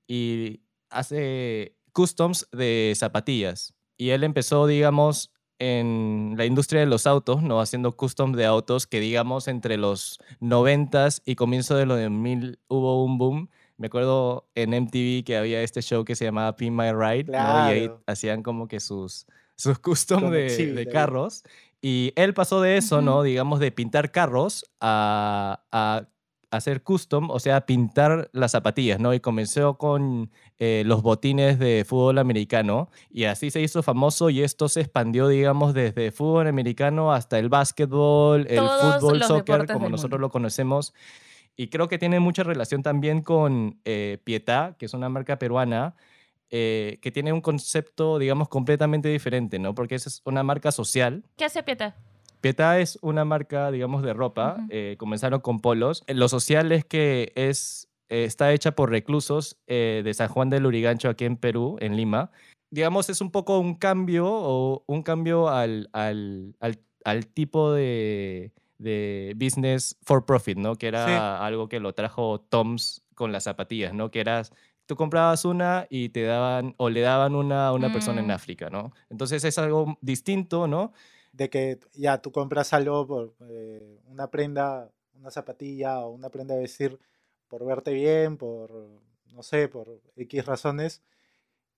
y 0.08 0.62
hace 0.90 1.76
customs 1.92 2.48
de 2.52 2.94
zapatillas. 2.96 3.74
Y 3.98 4.12
él 4.12 4.24
empezó, 4.24 4.68
digamos, 4.68 5.34
en 5.60 6.36
la 6.38 6.46
industria 6.46 6.82
de 6.82 6.88
los 6.88 7.08
autos, 7.08 7.42
¿no? 7.44 7.62
Haciendo 7.62 7.96
custom 7.96 8.32
de 8.34 8.46
autos 8.46 8.88
que, 8.88 9.00
digamos, 9.00 9.48
entre 9.48 9.78
los 9.78 10.20
90s 10.40 11.22
y 11.26 11.36
comienzo 11.36 11.76
de 11.76 11.86
los 11.86 12.00
2000 12.00 12.60
hubo 12.68 13.04
un 13.04 13.18
boom. 13.18 13.50
Me 13.78 13.88
acuerdo 13.88 14.48
en 14.56 14.74
MTV 14.74 15.24
que 15.24 15.38
había 15.38 15.62
este 15.62 15.82
show 15.82 16.04
que 16.04 16.16
se 16.16 16.26
llamaba 16.26 16.56
Pin 16.56 16.76
My 16.76 16.92
Ride, 16.92 17.26
¿no? 17.26 17.60
Y 17.68 17.72
ahí 17.72 17.82
Claro. 17.88 18.04
hacían 18.08 18.44
como 18.44 18.68
que 18.68 18.80
sus, 18.80 19.28
sus 19.56 19.78
custom 19.80 20.32
de, 20.32 20.46
Exhibit 20.46 20.76
de 20.76 20.88
carros. 20.88 21.44
Y 21.82 22.12
él 22.16 22.34
pasó 22.34 22.60
de 22.62 22.78
eso, 22.78 23.02
¿no? 23.02 23.18
Ujú. 23.18 23.24
Digamos, 23.24 23.60
de 23.60 23.72
pintar 23.72 24.12
carros 24.12 24.66
a, 24.82 25.64
a 25.72 26.08
hacer 26.58 26.84
custom, 26.84 27.30
o 27.30 27.40
sea, 27.40 27.66
pintar 27.66 28.30
las 28.34 28.52
zapatillas, 28.52 29.00
¿no? 29.00 29.14
Y 29.14 29.20
comenzó 29.20 29.78
con 29.78 30.30
eh, 30.60 30.84
los 30.86 31.02
botines 31.02 31.60
de 31.60 31.86
fútbol 31.88 32.18
americano 32.18 32.90
y 33.10 33.26
así 33.26 33.52
se 33.52 33.62
hizo 33.62 33.84
famoso 33.84 34.30
y 34.30 34.42
esto 34.42 34.70
se 34.70 34.82
expandió, 34.82 35.28
digamos, 35.28 35.74
desde 35.74 36.12
fútbol 36.12 36.48
americano 36.48 37.14
hasta 37.14 37.40
el 37.40 37.50
básquetbol, 37.50 38.48
el 38.50 38.58
Todos 38.58 38.96
fútbol, 38.96 39.24
soccer, 39.24 39.68
como 39.68 39.90
nosotros 39.90 40.20
lo 40.20 40.30
conocemos. 40.30 40.94
Y 41.56 41.70
creo 41.70 41.88
que 41.88 41.98
tiene 41.98 42.20
mucha 42.20 42.44
relación 42.44 42.84
también 42.84 43.22
con 43.22 43.80
eh, 43.84 44.20
Pietà, 44.24 44.76
que 44.78 44.86
es 44.86 44.94
una 44.94 45.10
marca 45.10 45.40
peruana, 45.40 45.96
eh, 46.50 47.00
que 47.02 47.12
tiene 47.12 47.34
un 47.34 47.42
concepto, 47.42 48.20
digamos, 48.20 48.48
completamente 48.48 49.10
diferente, 49.10 49.60
¿no? 49.60 49.76
Porque 49.76 49.96
esa 49.96 50.08
es 50.08 50.22
una 50.24 50.44
marca 50.44 50.72
social. 50.72 51.24
¿Qué 51.36 51.46
hace 51.46 51.64
Pieta? 51.64 51.96
Pietà 52.41 52.79
es 52.79 52.98
una 53.01 53.25
marca, 53.25 53.72
digamos, 53.72 54.03
de 54.03 54.13
ropa. 54.13 54.56
Ujú. 54.60 54.67
eh, 54.70 54.96
comenzaron 54.98 55.39
con 55.41 55.60
polos. 55.60 56.03
Lo 56.08 56.27
social 56.29 56.72
es 56.72 56.86
que 56.86 57.32
es, 57.36 57.89
eh, 58.10 58.24
está 58.25 58.53
hecha 58.53 58.72
por 58.74 58.89
reclusos 58.89 59.58
eh, 59.67 60.01
de 60.03 60.13
San 60.13 60.27
Juan 60.29 60.50
del 60.50 60.63
Lurigancho, 60.63 61.10
aquí 61.10 61.25
en 61.25 61.38
Perú, 61.38 61.77
en 61.79 61.96
Lima. 61.98 62.32
Digamos, 62.70 63.10
es 63.10 63.22
un 63.22 63.32
poco 63.32 63.60
un 63.60 63.75
cambio 63.75 64.25
o 64.29 64.84
un 64.88 65.01
cambio 65.03 65.50
al, 65.50 65.89
al, 65.94 66.56
al- 66.60 66.79
al 67.06 67.25
tipo 67.27 67.72
de, 67.72 68.51
de 68.77 69.34
business 69.38 69.96
for 70.03 70.25
profit, 70.25 70.58
¿no? 70.58 70.75
Que 70.75 70.88
era 70.88 71.06
Sí. 71.06 71.13
algo 71.46 71.70
que 71.70 71.79
lo 71.79 71.94
trajo 71.94 72.41
Toms 72.41 73.01
con 73.15 73.32
las 73.32 73.46
zapatillas, 73.46 73.94
¿no? 73.94 74.12
Que 74.12 74.20
eras, 74.20 74.51
tú 74.86 74.98
comprabas 74.98 75.46
una 75.46 75.88
y 75.89 76.10
te 76.10 76.24
daban, 76.24 76.75
o 76.77 76.89
le 76.89 77.00
daban 77.01 77.34
una 77.36 77.67
a 77.67 77.74
una 77.74 77.91
persona 77.94 78.20
en 78.20 78.27
Mm. 78.27 78.32
África, 78.32 78.70
¿no? 78.70 78.91
Entonces 79.10 79.46
es 79.46 79.58
algo 79.58 79.98
distinto, 80.01 80.67
¿no? 80.67 80.91
De 81.38 81.50
que 81.50 81.79
ya 81.94 82.20
tú 82.20 82.32
compras 82.32 82.74
algo 82.74 83.06
por 83.06 83.36
eh, 83.41 84.00
una 84.08 84.32
prenda, 84.32 84.89
una 85.13 85.29
zapatilla 85.29 86.00
o 86.00 86.10
una 86.10 86.29
prenda 86.29 86.56
de 86.56 86.62
vestir 86.62 87.00
por 87.48 87.63
verte 87.63 87.94
bien, 87.94 88.38
por, 88.38 88.72
no 89.34 89.44
sé, 89.44 89.67
por 89.67 90.01
X 90.15 90.46
razones. 90.46 91.01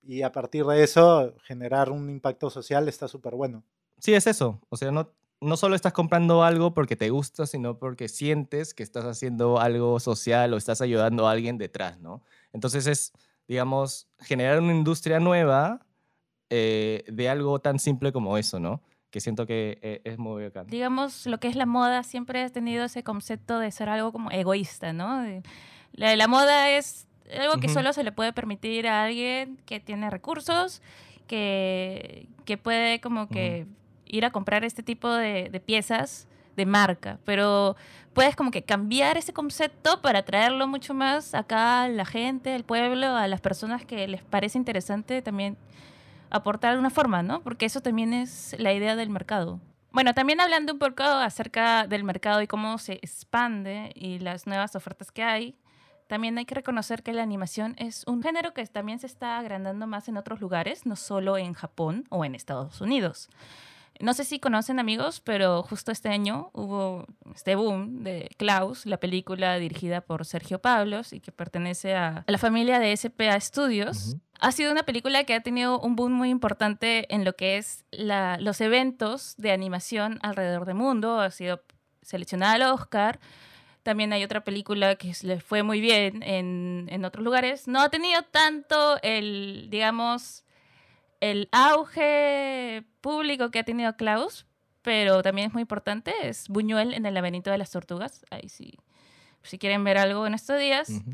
Y 0.02 0.22
a 0.22 0.32
partir 0.32 0.66
de 0.66 0.82
eso, 0.82 1.36
generar 1.44 1.92
un 1.92 2.10
impacto 2.10 2.50
social 2.50 2.88
está 2.88 3.10
súper 3.10 3.36
bueno. 3.36 3.64
Sí, 4.00 4.14
es 4.14 4.28
eso. 4.28 4.62
O 4.70 4.78
sea, 4.78 4.92
no, 4.92 5.12
no 5.42 5.58
solo 5.58 5.76
estás 5.76 5.94
comprando 5.94 6.44
algo 6.44 6.74
porque 6.74 6.96
te 6.96 7.10
gusta, 7.10 7.46
sino 7.46 7.78
porque 7.78 8.08
sientes 8.08 8.74
que 8.74 8.84
estás 8.84 9.06
haciendo 9.06 9.60
algo 9.60 10.00
social 10.00 10.54
o 10.54 10.58
estás 10.58 10.80
ayudando 10.82 11.28
a 11.28 11.32
alguien 11.32 11.58
detrás, 11.58 12.00
¿no? 12.00 12.24
Entonces 12.54 12.88
es, 12.88 13.12
digamos, 13.48 14.08
generar 14.20 14.62
una 14.62 14.74
industria 14.74 15.20
nueva 15.20 15.86
eh, 16.50 17.04
de 17.08 17.30
algo 17.30 17.60
tan 17.60 17.78
simple 17.80 18.12
como 18.12 18.38
eso, 18.38 18.60
¿no? 18.60 18.82
Que 19.12 19.20
siento 19.22 19.48
que 19.48 19.80
eh, 19.82 20.02
es 20.04 20.18
muy 20.20 20.44
bacán. 20.44 20.68
digamos, 20.68 21.26
lo 21.26 21.40
que 21.40 21.48
es 21.48 21.56
la 21.56 21.66
moda 21.66 22.04
siempre 22.04 22.44
ha 22.44 22.50
tenido 22.50 22.86
ese 22.86 23.04
concepto 23.04 23.58
de 23.58 23.72
ser 23.72 23.90
algo 23.90 24.12
como 24.12 24.30
egoísta, 24.30 24.94
¿no? 24.94 25.24
La, 25.94 26.16
la 26.16 26.28
moda 26.28 26.70
es 26.70 27.08
algo 27.40 27.60
que 27.60 27.68
Ujú. 27.68 27.74
solo 27.76 27.94
se 27.94 28.04
le 28.04 28.12
puede 28.12 28.34
permitir 28.34 28.88
a 28.88 29.04
alguien 29.06 29.58
que 29.66 29.80
tiene 29.80 30.10
recursos, 30.10 30.82
que, 31.28 32.28
que 32.46 32.58
puede 32.58 33.02
como 33.02 33.28
que 33.30 33.66
ir 34.06 34.26
a 34.26 34.32
comprar 34.32 34.64
este 34.64 34.84
tipo 34.84 35.12
de, 35.12 35.50
de 35.50 35.60
piezas 35.60 36.28
de 36.56 36.66
marca, 36.66 37.20
pero 37.26 37.76
puedes 38.14 38.36
como 38.36 38.52
que 38.52 38.64
cambiar 38.64 39.18
ese 39.18 39.32
concepto 39.34 40.02
para 40.02 40.24
traerlo 40.24 40.68
mucho 40.68 40.94
más 40.94 41.34
acá 41.34 41.84
a 41.84 41.90
la 41.90 42.06
gente, 42.06 42.54
al 42.54 42.64
pueblo, 42.64 43.08
a 43.08 43.28
las 43.28 43.42
personas 43.42 43.86
que 43.86 44.08
les 44.08 44.22
parece 44.24 44.58
interesante 44.58 45.22
también 45.22 45.56
aportar 46.30 46.74
de 46.74 46.80
una 46.80 46.90
forma, 46.90 47.24
¿no? 47.24 47.42
Porque 47.42 47.66
eso 47.66 47.82
también 47.82 48.14
es 48.14 48.56
la 48.60 48.74
idea 48.74 48.96
del 48.96 49.10
mercado. 49.10 49.60
Bueno, 49.92 50.14
también 50.14 50.40
hablando 50.40 50.74
un 50.74 50.80
poco 50.80 51.04
acerca 51.04 51.88
del 51.88 52.04
mercado 52.04 52.42
y 52.42 52.48
cómo 52.48 52.78
se 52.78 52.94
expande 52.94 53.92
y 53.96 54.20
las 54.20 54.46
nuevas 54.46 54.76
ofertas 54.76 55.12
que 55.12 55.24
hay, 55.24 55.56
también 56.08 56.38
hay 56.38 56.46
que 56.46 56.56
reconocer 56.56 57.04
que 57.04 57.14
la 57.14 57.24
animación 57.24 57.76
es 57.78 58.04
un 58.08 58.24
género 58.24 58.54
que 58.54 58.66
también 58.66 59.00
se 59.00 59.08
está 59.08 59.38
agrandando 59.38 59.88
más 59.88 60.08
en 60.08 60.18
otros 60.18 60.42
lugares, 60.42 60.86
no 60.86 60.96
solo 60.96 61.38
en 61.38 61.54
Japón 61.54 62.06
o 62.10 62.26
en 62.26 62.36
Estados 62.36 62.82
Unidos. 62.82 63.30
No 64.00 64.14
sé 64.14 64.24
si 64.24 64.40
conocen 64.40 64.80
amigos, 64.80 65.20
pero 65.20 65.62
justo 65.62 65.92
este 65.92 66.10
año 66.10 66.52
hubo 66.54 67.06
este 67.36 67.56
boom 67.56 68.04
de 68.04 68.30
Klaus, 68.38 68.86
la 68.86 68.98
película 68.98 69.58
dirigida 69.58 70.02
por 70.02 70.26
Sergio 70.26 70.60
Pablos 70.60 71.12
y 71.14 71.20
que 71.20 71.32
pertenece 71.32 71.96
a, 71.96 72.24
la 72.26 72.38
familia 72.38 72.80
de 72.80 72.96
SPA 72.96 73.40
Studios. 73.40 74.08
Ujú. 74.08 74.22
Ha 74.42 74.52
sido 74.54 74.72
una 74.72 74.84
película 74.84 75.26
que 75.26 75.34
ha 75.34 75.42
tenido 75.42 75.80
un 75.80 75.96
boom 75.96 76.14
muy 76.14 76.30
importante 76.30 77.14
en 77.14 77.26
lo 77.26 77.34
que 77.36 77.58
es 77.58 77.84
la- 77.92 78.38
los 78.40 78.62
eventos 78.62 79.36
de 79.38 79.52
animación 79.52 80.18
alrededor 80.22 80.66
del 80.66 80.76
mundo. 80.76 81.20
Ha 81.20 81.30
sido 81.32 81.62
seleccionada 82.02 82.54
al 82.54 82.62
Oscar. 82.74 83.20
También 83.84 84.14
hay 84.14 84.24
otra 84.24 84.44
película 84.44 84.96
que 84.96 85.14
le 85.24 85.42
fue 85.42 85.64
muy 85.64 85.82
bien 85.82 86.24
en, 86.24 87.06
otros 87.06 87.24
lugares. 87.24 87.68
No 87.68 87.82
ha 87.82 87.90
tenido 87.90 88.22
tanto 88.24 89.00
el, 89.02 89.68
digamos, 89.70 90.44
el 91.20 91.50
auge 91.52 92.84
público 93.02 93.52
que 93.52 93.60
ha 93.60 93.64
tenido 93.64 93.96
Klaus, 93.98 94.46
pero 94.84 95.22
también 95.22 95.48
es 95.48 95.54
muy 95.54 95.62
importante. 95.62 96.14
Es 96.24 96.48
Buñuel 96.48 96.94
en 96.94 97.06
el 97.06 97.14
laberinto 97.14 97.52
de 97.52 97.58
las 97.58 97.72
tortugas. 97.72 98.26
Ahí 98.30 98.48
sí, 98.48 98.78
si 99.44 99.58
quieren 99.58 99.84
ver 99.84 99.98
algo 99.98 100.26
en 100.28 100.34
estos 100.34 100.60
días. 100.60 100.90
Ujú. 100.90 101.12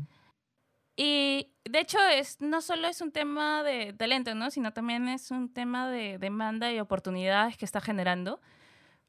Y 0.96 1.52
de 1.64 1.80
hecho, 1.80 1.98
es, 2.12 2.40
no 2.40 2.60
solo 2.62 2.88
es 2.88 3.00
un 3.02 3.12
tema 3.12 3.62
de 3.62 3.92
talento, 3.92 4.34
¿no? 4.34 4.50
sino 4.50 4.72
también 4.72 5.08
es 5.08 5.30
un 5.30 5.52
tema 5.52 5.90
de 5.90 6.16
demanda 6.18 6.72
y 6.72 6.80
oportunidades 6.80 7.56
que 7.56 7.64
está 7.66 7.80
generando. 7.80 8.40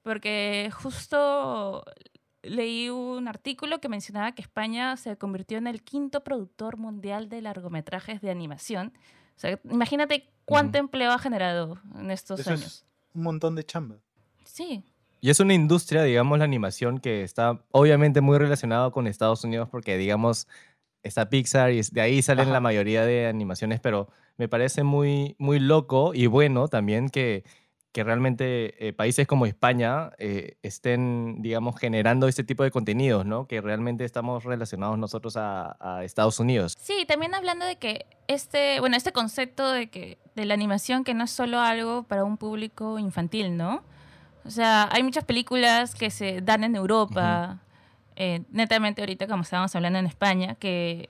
Porque 0.03 0.69
justo 0.73 1.83
leí 2.41 2.89
un 2.89 3.27
artículo 3.27 3.79
que 3.79 3.89
mencionaba 3.89 4.31
que 4.33 4.41
España 4.41 4.95
se 4.97 5.17
convirtió 5.17 5.57
en 5.57 5.67
el 5.67 5.81
quinto 5.81 6.23
productor 6.23 6.77
mundial 6.77 7.29
de 7.29 7.41
largometrajes 7.41 8.21
de 8.21 8.31
animación. 8.31 8.93
O 9.35 9.39
sea, 9.39 9.59
imagínate 9.69 10.29
cuánto 10.45 10.77
Ujú. 10.77 10.85
empleo 10.85 11.11
ha 11.11 11.19
generado 11.19 11.79
en 11.95 12.11
estos 12.11 12.39
Eso 12.39 12.51
años. 12.51 12.63
es 12.65 12.85
un 13.13 13.23
montón 13.23 13.55
de 13.55 13.63
chamba. 13.65 13.97
Sí, 14.45 14.83
Y 15.19 15.29
es 15.29 15.39
una 15.39 15.53
industria, 15.55 16.03
digamos, 16.03 16.37
la 16.37 16.45
animación 16.45 16.99
que 16.99 17.23
está 17.23 17.59
obviamente 17.71 18.21
muy 18.21 18.37
relacionada 18.37 18.91
con 18.91 19.07
Estados 19.07 19.43
Unidos 19.43 19.67
porque, 19.69 19.97
digamos, 19.97 20.47
está 21.07 21.29
Pixar 21.29 21.71
y 21.71 21.81
de 21.81 22.01
ahí 22.01 22.21
salen 22.21 22.45
Ajá. 22.45 22.53
la 22.53 22.59
mayoría 22.59 23.05
de 23.05 23.27
animaciones, 23.27 23.79
pero 23.79 24.09
me 24.37 24.47
parece 24.47 24.83
muy, 24.83 25.35
muy 25.39 25.59
loco 25.59 26.13
y 26.13 26.27
bueno 26.27 26.67
también 26.67 27.09
que, 27.09 27.43
que 27.91 28.03
realmente 28.03 28.87
eh, 28.87 28.93
países 28.93 29.25
como 29.25 29.45
España 29.45 30.11
eh, 30.19 30.57
estén, 30.61 31.41
digamos, 31.41 31.79
generando 31.79 32.27
este 32.27 32.43
tipo 32.43 32.63
de 32.63 32.71
contenidos, 32.71 33.25
¿no? 33.25 33.47
Que 33.47 33.61
realmente 33.61 34.05
estamos 34.05 34.43
relacionados 34.43 34.97
nosotros 34.97 35.35
a, 35.37 35.77
a 35.79 36.03
Estados 36.03 36.39
Unidos. 36.39 36.75
Sí, 36.79 37.05
también 37.07 37.33
hablando 37.33 37.65
de 37.65 37.77
que 37.77 38.05
este, 38.27 38.79
bueno, 38.79 38.95
este 38.97 39.11
concepto 39.11 39.71
de 39.71 39.89
que 39.89 40.19
de 40.35 40.45
la 40.45 40.53
animación 40.53 41.03
que 41.03 41.13
no 41.13 41.23
es 41.23 41.31
solo 41.31 41.59
algo 41.59 42.03
para 42.03 42.23
un 42.23 42.37
público 42.37 42.99
infantil, 42.99 43.57
¿no? 43.57 43.83
O 44.45 44.49
sea, 44.49 44.87
hay 44.91 45.03
muchas 45.03 45.25
películas 45.25 45.93
que 45.93 46.09
se 46.09 46.41
dan 46.41 46.63
en 46.63 46.75
Europa, 46.75 47.59
eh, 48.17 48.41
netamente 48.51 49.01
ahorita 49.01 49.27
como 49.27 49.43
estábamos 49.43 49.73
hablando 49.75 49.99
en 49.99 50.05
España, 50.07 50.55
que 50.55 51.07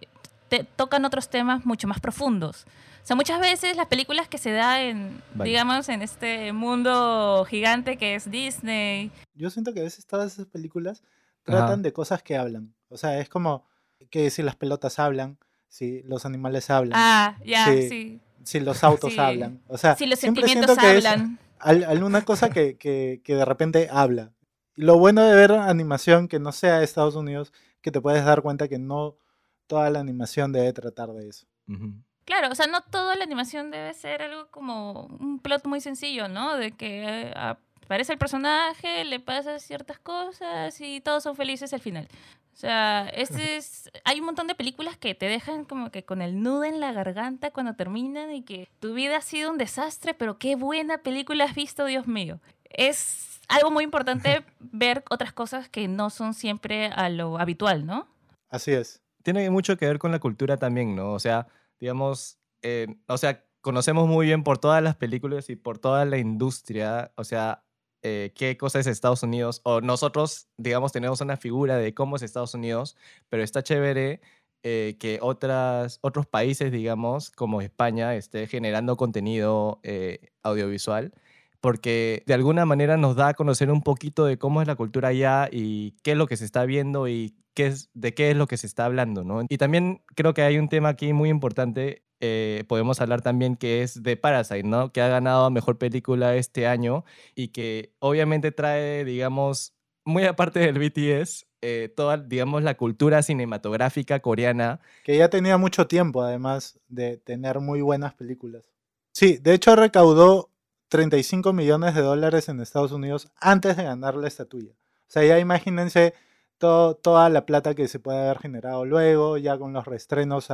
te- 0.50 0.64
tocan 0.64 1.04
otros 1.06 1.30
temas 1.30 1.66
mucho 1.66 1.88
más 1.88 2.00
profundos. 2.00 2.66
O 3.04 3.08
sea, 3.08 3.16
muchas 3.16 3.40
veces 3.40 3.76
las 3.78 3.88
películas 3.88 4.28
que 4.28 4.38
se 4.38 4.52
dan 4.52 4.80
en, 4.82 5.22
Vale. 5.34 5.50
digamos, 5.50 5.88
en 5.90 6.02
este 6.02 6.52
mundo 6.54 7.46
gigante 7.50 7.98
que 7.98 8.16
es 8.16 8.30
Disney, 8.30 9.10
Yo 9.34 9.50
siento 9.50 9.74
que 9.74 9.80
a 9.80 9.84
veces 9.84 10.06
todas 10.06 10.34
esas 10.34 10.46
películas 10.48 11.02
Ajá. 11.48 11.58
tratan 11.60 11.82
de 11.82 11.94
cosas 11.94 12.22
que 12.22 12.36
hablan. 12.38 12.74
O 12.90 12.98
sea, 12.98 13.18
es 13.20 13.30
como 13.30 13.64
que 14.10 14.30
si 14.30 14.44
las 14.44 14.56
pelotas 14.58 15.00
hablan, 15.00 15.38
si 15.70 16.02
los 16.04 16.26
animales 16.26 16.70
hablan, 16.70 17.00
ah, 17.02 17.38
ya, 17.46 17.66
Sí. 17.66 17.90
sí, 17.90 18.20
si 18.44 18.60
los 18.60 18.84
autos 18.84 19.14
sí. 19.14 19.20
hablan. 19.20 19.62
O 19.68 19.78
sea, 19.78 19.96
si 19.96 20.06
los 20.06 20.20
siempre 20.20 20.42
sentimientos 20.44 20.76
siento 20.78 20.94
que 20.94 20.98
es 20.98 21.06
hablan. 21.06 21.40
al- 21.60 21.84
alguna 21.86 22.22
cosa 22.24 22.50
que, 22.50 22.76
que, 22.78 23.22
que 23.24 23.36
de 23.36 23.46
repente 23.46 23.88
habla. 23.92 24.32
Y 24.78 24.84
lo 24.84 24.98
bueno 24.98 25.24
de 25.24 25.36
ver 25.36 25.52
animación 25.52 26.28
que 26.28 26.40
no 26.40 26.52
sea 26.52 26.78
de 26.80 26.86
Estados 26.86 27.16
Unidos, 27.16 27.52
que 27.82 27.92
te 27.92 28.00
puedes 28.00 28.24
dar 28.24 28.42
cuenta 28.42 28.68
que 28.68 28.80
no 28.80 29.18
toda 29.66 29.90
la 29.90 30.00
animación 30.00 30.54
debe 30.54 30.72
tratar 30.72 31.10
de 31.10 31.28
eso. 31.28 31.48
Ujú. 31.68 31.94
Claro, 32.26 32.50
o 32.52 32.56
sea, 32.56 32.68
no 32.68 32.82
toda 32.82 33.16
la 33.16 33.24
animación 33.24 33.72
debe 33.72 33.94
ser 33.94 34.22
algo 34.22 34.48
como 34.52 35.06
un 35.20 35.40
plot 35.40 35.66
muy 35.66 35.82
sencillo, 35.82 36.28
¿no? 36.28 36.58
De 36.58 36.74
que 36.74 37.04
eh, 37.04 37.34
aparece 37.36 38.14
el 38.14 38.20
personaje, 38.20 39.06
le 39.06 39.20
pasa 39.20 39.60
ciertas 39.60 39.98
cosas 39.98 40.80
y 40.82 41.00
todos 41.02 41.24
son 41.24 41.36
felices 41.36 41.74
al 41.74 41.80
final. 41.80 42.08
O 42.54 42.58
sea, 42.58 43.08
este 43.14 43.56
es, 43.58 43.90
hay 44.04 44.20
un 44.20 44.26
montón 44.26 44.48
de 44.48 44.56
películas 44.56 44.98
que 44.98 45.16
te 45.16 45.28
dejan 45.28 45.64
como 45.64 45.90
que 45.90 46.04
con 46.04 46.22
el 46.22 46.42
nudo 46.42 46.66
en 46.66 46.80
la 46.80 46.92
garganta 46.92 47.52
cuando 47.52 47.76
terminan 47.76 48.34
y 48.34 48.44
que 48.44 48.68
tu 48.80 48.94
vida 48.94 49.18
ha 49.18 49.22
sido 49.22 49.50
un 49.50 49.58
desastre, 49.58 50.14
pero 50.14 50.38
qué 50.38 50.56
buena 50.56 50.98
película 50.98 51.46
has 51.46 51.56
visto, 51.56 51.86
Dios 51.86 52.08
mío. 52.08 52.42
Es 52.70 53.27
algo 53.48 53.72
muy 53.72 53.84
importante 53.84 54.44
ver 54.60 55.04
otras 55.10 55.34
cosas 55.34 55.70
que 55.70 55.88
no 55.88 56.10
son 56.10 56.34
siempre 56.34 56.88
a 56.88 57.10
lo 57.10 57.40
habitual, 57.40 57.86
¿no? 57.86 58.08
Así 58.50 58.72
es. 58.72 59.02
tiene 59.24 59.50
mucho 59.50 59.78
que 59.78 59.86
ver 59.86 60.00
con 60.00 60.12
la 60.12 60.20
cultura 60.20 60.58
también, 60.58 60.96
¿no? 60.96 61.12
O 61.12 61.20
sea, 61.20 61.48
digamos, 61.80 62.38
eh, 62.62 62.88
o 63.08 63.18
sea, 63.18 63.44
conocemos 63.62 64.08
muy 64.08 64.26
bien 64.26 64.44
por 64.44 64.58
todas 64.58 64.82
las 64.82 64.96
películas 64.96 65.50
y 65.50 65.56
por 65.58 65.80
toda 65.80 66.06
la 66.06 66.18
industria, 66.18 67.12
o 67.16 67.26
sea, 67.26 67.64
eh, 68.04 68.32
qué 68.36 68.56
cosa 68.56 68.80
es 68.80 68.88
Estados 68.88 69.24
Unidos, 69.24 69.60
o 69.64 69.82
nosotros, 69.82 70.48
digamos, 70.58 70.94
tenemos 70.94 71.20
una 71.20 71.36
figura 71.36 71.76
de 71.78 71.94
cómo 71.94 72.16
es 72.16 72.22
Estados 72.22 72.54
Unidos, 72.54 72.96
pero 73.28 73.44
está 73.44 73.64
chévere 73.64 74.22
eh, 74.64 74.98
que 75.00 75.20
otras, 75.22 76.00
otros 76.02 76.26
países, 76.26 76.72
digamos, 76.72 77.32
como 77.32 77.62
España, 77.62 78.16
esté 78.16 78.48
generando 78.48 78.98
contenido 78.98 79.80
eh, 79.84 80.30
audiovisual, 80.44 81.14
porque 81.62 82.24
de 82.26 82.34
alguna 82.34 82.66
manera 82.66 82.98
nos 82.98 83.16
da 83.16 83.30
a 83.30 83.34
conocer 83.34 83.72
un 83.72 83.82
poquito 83.82 84.26
de 84.26 84.38
cómo 84.38 84.62
es 84.62 84.68
la 84.68 84.76
cultura 84.76 85.10
allá 85.10 85.50
y 85.52 85.92
qué 86.04 86.12
es 86.12 86.18
lo 86.18 86.28
que 86.28 86.38
se 86.38 86.46
está 86.46 86.66
viendo 86.66 87.08
y 87.08 87.36
qué 87.54 87.68
es, 87.68 87.90
de 87.94 88.14
qué 88.14 88.32
es 88.32 88.38
lo 88.38 88.48
que 88.48 88.58
se 88.58 88.68
está 88.68 88.86
hablando, 88.86 89.24
¿no? 89.24 89.44
Y 89.50 89.58
también 89.58 90.04
creo 90.16 90.34
que 90.34 90.44
hay 90.44 90.60
un 90.60 90.70
tema 90.70 90.90
aquí 90.90 91.14
muy 91.14 91.30
importante, 91.30 92.04
eh, 92.20 92.64
podemos 92.68 93.02
hablar 93.02 93.22
también 93.22 93.56
que 93.56 93.82
es 93.82 94.04
de 94.04 94.18
Parasite, 94.18 94.64
¿no? 94.64 94.92
Que 94.92 95.02
ha 95.02 95.08
ganado 95.08 95.50
Mejor 95.50 95.78
Película 95.78 96.36
este 96.36 96.68
año 96.68 97.04
y 97.36 97.50
que 97.50 97.94
obviamente 98.00 98.52
trae, 98.52 99.06
digamos, 99.06 99.74
muy 100.06 100.26
aparte 100.26 100.60
del 100.60 100.80
BTS, 100.80 101.48
eh, 101.62 101.92
toda, 101.96 102.18
digamos, 102.18 102.64
la 102.64 102.78
cultura 102.78 103.24
cinematográfica 103.24 104.20
coreana. 104.20 104.80
Que 105.04 105.18
ya 105.18 105.30
tenía 105.30 105.58
mucho 105.58 105.88
tiempo, 105.88 106.22
además 106.22 106.80
de 106.88 107.18
tener 107.18 107.60
muy 107.60 107.82
buenas 107.82 108.14
películas. 108.14 108.64
Sí, 109.12 109.38
de 109.42 109.56
hecho 109.56 109.76
recaudó 109.76 110.52
35 110.90 111.54
millones 111.54 111.96
de 111.96 112.02
dólares 112.02 112.50
en 112.50 112.60
Estados 112.60 112.92
Unidos 112.92 113.32
antes 113.40 113.78
de 113.78 113.84
ganar 113.84 114.16
la 114.16 114.28
estatuilla. 114.28 114.72
O 114.72 115.10
sea, 115.10 115.24
ya 115.24 115.40
imagínense 115.40 116.14
toda 116.58 117.30
la 117.30 117.46
plata 117.46 117.76
que 117.76 117.88
se 117.88 118.00
puede 118.00 118.20
haber 118.20 118.40
generado 118.40 118.86
luego, 118.86 119.38
ya 119.38 119.58
con 119.58 119.74
los 119.74 119.86
reestrenos. 119.86 120.48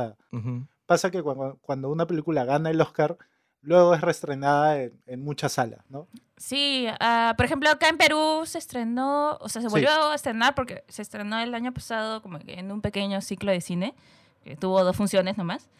Pasa 0.86 1.10
que 1.10 1.22
cuando, 1.22 1.88
una 1.88 2.06
película 2.06 2.44
gana 2.44 2.70
el 2.70 2.80
Oscar, 2.80 3.16
luego 3.62 3.94
es 3.94 4.00
reestrenada 4.00 4.82
en, 4.82 5.24
muchas 5.24 5.52
salas, 5.52 5.80
¿no? 5.88 6.08
Sí, 6.36 6.86
ah, 7.00 7.34
por 7.36 7.46
ejemplo, 7.46 7.70
acá 7.70 7.88
en 7.88 7.96
Perú 7.96 8.42
se 8.44 8.58
estrenó, 8.58 9.38
o 9.40 9.48
sea, 9.48 9.62
se 9.62 9.68
volvió 9.68 9.90
a 10.10 10.14
estrenar 10.14 10.54
porque 10.54 10.84
se 10.88 11.00
estrenó 11.00 11.38
el 11.38 11.54
año 11.54 11.72
pasado 11.72 12.20
como 12.20 12.38
en 12.46 12.70
un 12.70 12.80
pequeño 12.80 13.20
ciclo 13.20 13.52
de 13.52 13.60
cine, 13.60 13.94
que 14.42 14.56
tuvo 14.56 14.84
dos 14.84 14.96
funciones 14.96 15.38
nomás, 15.38 15.70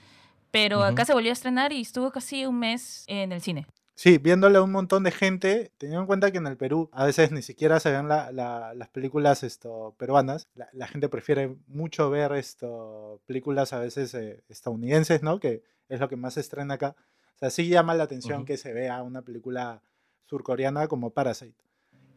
pero 0.51 0.83
acá 0.83 1.05
se 1.05 1.13
volvió 1.13 1.31
a 1.31 1.35
estrenar 1.35 1.73
y 1.73 1.83
estuvo 1.83 2.11
casi 2.13 2.47
un 2.47 2.59
mes 2.61 3.05
en 3.09 3.33
el 3.33 3.43
cine. 3.43 3.67
Sí, 3.97 4.19
viéndole 4.19 4.59
a 4.59 4.63
un 4.63 4.73
montón 4.73 5.05
de 5.05 5.13
gente, 5.13 5.71
teniendo 5.79 6.01
en 6.01 6.07
cuenta 6.07 6.33
que 6.33 6.39
en 6.39 6.49
el 6.49 6.57
Perú 6.57 6.91
a 6.93 7.05
veces 7.05 7.31
ni 7.31 7.43
siquiera 7.43 7.79
se 7.79 7.93
ven 7.93 8.09
las 8.09 8.89
películas 8.91 9.45
esto, 9.45 9.95
peruanas, 9.99 10.49
la, 10.55 10.89
gente 10.89 11.09
prefiere 11.09 11.57
mucho 11.69 12.11
ver 12.11 12.33
esto, 12.33 13.21
películas 13.27 13.73
a 13.73 13.79
veces 13.79 14.13
eh, 14.15 14.43
estadounidenses, 14.49 15.23
¿no? 15.23 15.39
Que 15.39 15.63
es 15.89 16.01
lo 16.01 16.09
que 16.09 16.17
más 16.17 16.35
se 16.35 16.41
estrena 16.41 16.75
acá. 16.75 16.97
O 17.37 17.39
sea, 17.39 17.51
sí 17.51 17.69
llama 17.69 17.95
la 17.95 18.05
atención 18.05 18.45
que 18.45 18.57
se 18.57 18.73
vea 18.73 19.01
una 19.03 19.23
película 19.23 19.81
surcoreana 20.27 20.89
como 20.89 21.11
Parasite. 21.11 21.55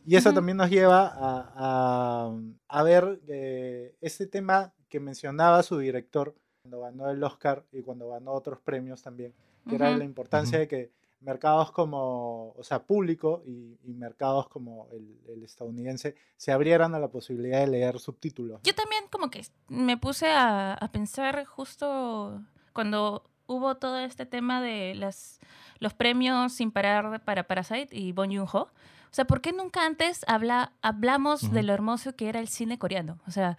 Y 0.04 0.16
eso 0.16 0.34
también 0.34 0.58
nos 0.58 0.70
lleva 0.70 1.12
a, 1.14 2.34
a, 2.70 2.84
ver 2.84 3.20
eh, 3.28 3.94
este 4.00 4.26
tema 4.26 4.74
que 4.90 5.00
mencionaba 5.00 5.62
su 5.64 5.78
director 5.78 6.34
cuando 6.62 6.80
ganó 6.80 7.10
el 7.12 7.22
Oscar 7.24 7.66
y 7.72 7.82
cuando 7.82 8.10
ganó 8.10 8.32
otros 8.32 8.60
premios 8.62 9.04
también, 9.04 9.34
que 9.68 9.76
era 9.76 9.96
la 9.96 10.06
importancia 10.06 10.60
de 10.60 10.68
que 10.68 10.92
mercados 11.22 11.72
como, 11.72 12.52
o 12.52 12.64
sea, 12.64 12.84
público 12.84 13.42
y, 13.46 13.78
mercados 13.94 14.48
como 14.48 14.88
el, 14.92 15.44
estadounidense 15.44 16.16
se 16.36 16.52
abrieran 16.52 16.94
a 16.94 17.00
la 17.00 17.08
posibilidad 17.08 17.60
de 17.60 17.68
leer 17.68 18.00
subtítulos. 18.00 18.62
Yo 18.64 18.76
también 18.76 19.06
como 19.10 19.30
que 19.30 19.46
me 19.70 19.98
puse 19.98 20.28
a, 20.32 20.78
pensar 20.92 21.46
justo 21.46 22.42
cuando 22.74 23.30
hubo 23.48 23.76
todo 23.76 24.00
este 24.00 24.26
tema 24.26 24.62
de 24.62 24.94
las, 24.96 25.40
los 25.80 25.94
premios 25.94 26.54
sin 26.54 26.72
parar 26.72 27.24
para 27.24 27.48
Parasite 27.48 27.96
y 27.96 28.12
Bon 28.12 28.30
Joon-ho. 28.30 28.70
O 29.10 29.14
sea, 29.18 29.26
¿por 29.26 29.42
qué 29.42 29.54
nunca 29.54 29.86
antes 29.86 30.24
habla, 30.28 30.74
hablamos 30.82 31.52
de 31.52 31.64
lo 31.64 31.74
hermoso 31.74 32.16
que 32.16 32.30
era 32.30 32.40
el 32.40 32.50
cine 32.50 32.78
coreano? 32.78 33.20
O 33.26 33.32
sea, 33.32 33.58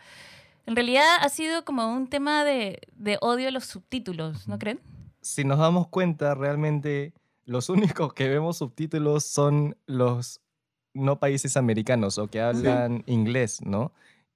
en 0.67 0.77
realidad 0.77 1.07
ha 1.21 1.29
sido 1.31 1.65
como 1.65 1.91
un 1.93 2.09
tema 2.09 2.45
de, 2.45 2.81
de 2.95 3.17
odio 3.23 3.49
a 3.49 3.51
los 3.51 3.65
subtítulos, 3.65 4.47
¿no 4.47 4.59
creen? 4.59 4.81
Si 5.23 5.43
nos 5.43 5.59
damos 5.59 5.89
cuenta, 5.89 6.35
realmente 6.35 7.15
los 7.49 7.71
únicos 7.71 8.13
que 8.13 8.29
vemos 8.29 8.59
subtítulos 8.59 9.25
son 9.25 9.77
los 9.87 10.43
no 10.95 11.19
países 11.19 11.57
americanos 11.57 12.19
o 12.19 12.29
que 12.29 12.41
hablan 12.41 13.05
inglés, 13.07 13.61
¿no? 13.65 13.93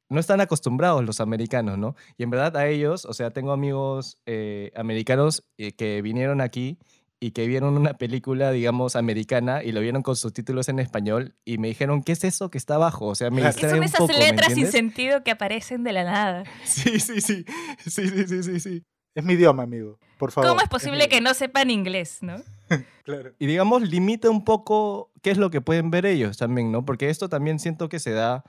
No 0.08 0.18
están 0.18 0.40
acostumbrados 0.40 1.04
los 1.04 1.20
americanos, 1.20 1.76
¿no? 1.78 1.94
Y 2.16 2.22
en 2.22 2.30
verdad 2.30 2.56
a 2.56 2.66
ellos, 2.68 3.04
o 3.04 3.12
sea, 3.12 3.30
tengo 3.30 3.52
amigos 3.52 4.18
eh, 4.24 4.72
americanos 4.76 5.44
eh, 5.58 5.72
que 5.72 6.00
vinieron 6.00 6.40
aquí 6.40 6.78
y 7.20 7.32
que 7.32 7.46
vieron 7.46 7.76
una 7.76 7.94
película, 7.98 8.50
digamos, 8.50 8.96
americana 8.96 9.62
y 9.62 9.72
lo 9.72 9.80
vieron 9.80 10.02
con 10.02 10.16
subtítulos 10.16 10.70
en 10.70 10.78
español 10.78 11.34
y 11.44 11.58
me 11.58 11.68
dijeron, 11.68 12.02
¿qué 12.02 12.12
es 12.12 12.24
eso 12.24 12.50
que 12.50 12.58
está 12.58 12.76
abajo? 12.76 13.08
O 13.08 13.14
sea, 13.14 13.30
me 13.30 13.42
distrae 13.42 13.72
Son 13.72 13.82
esas 13.84 14.08
letras 14.18 14.54
sin 14.54 14.68
sentido 14.68 15.22
que 15.22 15.30
aparecen 15.30 15.84
de 15.84 15.92
la 15.92 16.04
nada. 16.04 16.44
Sí, 16.64 16.98
sí, 16.98 17.20
sí. 17.20 17.44
Sí, 17.86 18.08
sí, 18.08 18.26
sí, 18.26 18.42
sí, 18.42 18.60
sí. 18.60 18.82
Es 19.14 19.24
mi 19.24 19.34
idioma, 19.34 19.64
amigo. 19.64 19.98
Por 20.22 20.30
favor. 20.30 20.50
¿Cómo 20.50 20.60
es 20.60 20.68
posible 20.68 21.08
que 21.08 21.20
no 21.20 21.34
sepan 21.34 21.68
inglés, 21.68 22.18
no? 22.20 22.36
claro. 23.04 23.32
Y 23.40 23.46
digamos, 23.46 23.82
limita 23.82 24.30
un 24.30 24.44
poco 24.44 25.10
qué 25.20 25.32
es 25.32 25.36
lo 25.36 25.50
que 25.50 25.60
pueden 25.60 25.90
ver 25.90 26.06
ellos 26.06 26.36
también, 26.36 26.70
¿no? 26.70 26.84
Porque 26.84 27.10
esto 27.10 27.28
también 27.28 27.58
siento 27.58 27.88
que 27.88 27.98
se 27.98 28.12
da 28.12 28.44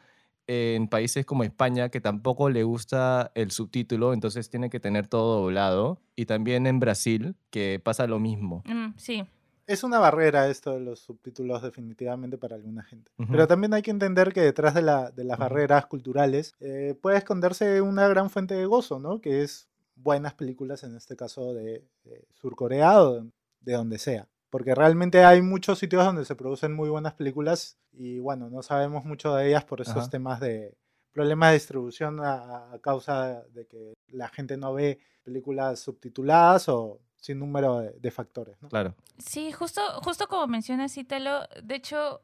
en 0.46 0.88
países 0.88 1.26
como 1.26 1.44
España, 1.44 1.90
que 1.90 2.00
tampoco 2.00 2.52
le 2.52 2.62
gusta 2.62 3.32
el 3.34 3.50
subtítulo, 3.50 4.14
entonces 4.14 4.52
tiene 4.52 4.70
que 4.70 4.80
tener 4.80 5.08
todo 5.08 5.42
doblado. 5.42 6.00
Y 6.16 6.28
también 6.28 6.68
en 6.68 6.80
Brasil, 6.80 7.36
que 7.50 7.82
pasa 7.84 8.06
lo 8.06 8.20
mismo. 8.20 8.62
Mm, 8.68 8.90
sí. 8.96 9.24
Es 9.66 9.84
una 9.84 9.98
barrera 9.98 10.50
esto 10.50 10.74
de 10.74 10.80
los 10.80 11.00
subtítulos 11.00 11.64
definitivamente 11.64 12.38
para 12.38 12.56
alguna 12.56 12.84
gente. 12.84 13.10
Pero 13.32 13.48
también 13.48 13.74
hay 13.74 13.82
que 13.82 13.90
entender 13.90 14.32
que 14.32 14.42
detrás 14.42 14.76
de, 14.76 14.84
la, 14.84 15.10
de 15.10 15.24
las 15.24 15.40
barreras 15.40 15.88
culturales 15.88 16.54
eh, 16.60 16.94
puede 17.02 17.18
esconderse 17.18 17.82
una 17.82 18.08
gran 18.08 18.30
fuente 18.30 18.54
de 18.54 18.68
gozo, 18.68 19.00
¿no? 19.00 19.22
Que 19.22 19.42
es 19.42 19.70
buenas 20.04 20.34
películas, 20.34 20.84
en 20.84 20.96
este 20.96 21.16
caso 21.16 21.54
de, 21.54 21.88
Surcorea 22.34 23.02
o 23.02 23.26
de 23.62 23.74
donde 23.74 23.98
sea. 23.98 24.28
Porque 24.50 24.76
realmente 24.76 25.24
hay 25.24 25.42
muchos 25.42 25.80
sitios 25.80 26.06
donde 26.06 26.26
se 26.26 26.36
producen 26.36 26.76
muy 26.76 26.90
buenas 26.90 27.14
películas 27.14 27.78
y 27.92 28.20
bueno, 28.20 28.50
no 28.50 28.62
sabemos 28.62 29.04
mucho 29.04 29.34
de 29.34 29.48
ellas 29.48 29.64
por 29.66 29.82
esos 29.82 30.10
temas 30.10 30.40
de 30.40 30.78
problemas 31.12 31.50
de 31.50 31.54
distribución 31.56 32.20
a, 32.24 32.78
causa 32.82 33.44
de 33.54 33.66
que 33.66 33.94
la 34.10 34.30
gente 34.30 34.58
no 34.58 34.74
ve 34.74 35.00
películas 35.24 35.80
subtituladas 35.80 36.70
o 36.70 37.00
sin 37.18 37.40
número 37.40 37.80
de, 37.80 38.12
factores. 38.12 38.58
Claro. 38.70 38.94
Sí, 39.18 39.52
justo, 39.52 39.82
justo 40.04 40.28
como 40.28 40.46
mencionas, 40.48 40.98
Italo, 40.98 41.48
de 41.64 41.76
hecho, 41.76 42.22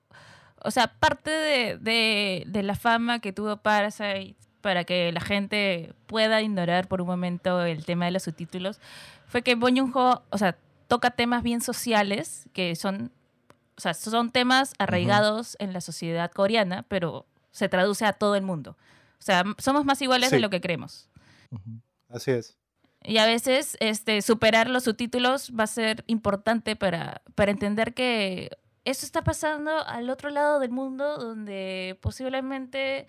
o 0.61 0.71
sea, 0.71 0.99
parte 0.99 1.31
de, 1.31 1.77
de, 1.77 2.43
de 2.47 2.63
la 2.63 2.75
fama 2.75 3.19
que 3.19 3.31
tuvo 3.31 3.57
Parasite 3.57 4.48
para 4.61 4.83
que 4.83 5.11
la 5.11 5.21
gente 5.21 5.93
pueda 6.07 6.41
ignorar 6.41 6.87
por 6.87 7.01
un 7.01 7.07
momento 7.07 7.61
el 7.61 7.85
tema 7.85 8.05
de 8.05 8.11
los 8.11 8.23
subtítulos, 8.23 8.79
fue 9.27 9.41
que 9.41 9.55
Bong 9.55 9.77
Joon-ho, 9.77 10.23
o 10.29 10.37
sea, 10.37 10.57
toca 10.87 11.11
temas 11.11 11.43
bien 11.43 11.61
sociales, 11.61 12.49
que 12.53 12.75
son, 12.75 13.11
o 13.77 13.81
sea, 13.81 13.93
son 13.93 14.31
temas 14.31 14.73
arraigados 14.79 15.55
en 15.59 15.71
la 15.71 15.81
sociedad 15.81 16.31
coreana, 16.31 16.83
pero 16.87 17.25
se 17.51 17.69
traduce 17.69 18.05
a 18.05 18.13
todo 18.13 18.35
el 18.35 18.41
mundo. 18.43 18.75
O 19.19 19.21
sea, 19.21 19.43
somos 19.57 19.85
más 19.85 20.01
iguales 20.01 20.31
de 20.31 20.39
lo 20.39 20.49
que 20.49 20.61
creemos. 20.61 21.09
Así 22.09 22.31
es. 22.31 22.57
Y 23.03 23.17
a 23.17 23.25
veces 23.25 23.77
este, 23.79 24.21
superar 24.21 24.69
los 24.69 24.83
subtítulos 24.83 25.51
va 25.57 25.63
a 25.63 25.67
ser 25.67 26.03
importante 26.07 26.75
para, 26.75 27.21
para 27.35 27.51
entender 27.51 27.93
que 27.93 28.57
eso 28.83 29.05
está 29.05 29.23
pasando 29.23 29.85
al 29.85 30.09
otro 30.09 30.29
lado 30.29 30.59
del 30.59 30.71
mundo, 30.71 31.17
donde 31.17 31.97
posiblemente 32.01 33.07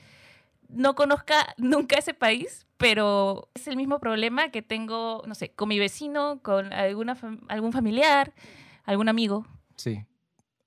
no 0.73 0.95
conozca 0.95 1.55
nunca 1.57 1.99
ese 1.99 2.15
país, 2.15 2.67
pero 2.77 3.51
es 3.55 3.69
el 3.69 3.77
mismo 3.77 4.01
problema 4.01 4.51
que 4.51 4.63
tengo, 4.63 5.23
no 5.27 5.35
sé, 5.35 5.51
con 5.51 5.69
mi 5.69 5.79
vecino, 5.79 6.41
con 6.43 6.73
alguna 6.73 7.17
algún 7.49 7.73
familiar, 7.73 8.33
algún 8.85 9.09
amigo. 9.09 9.47
Sí. 9.77 10.07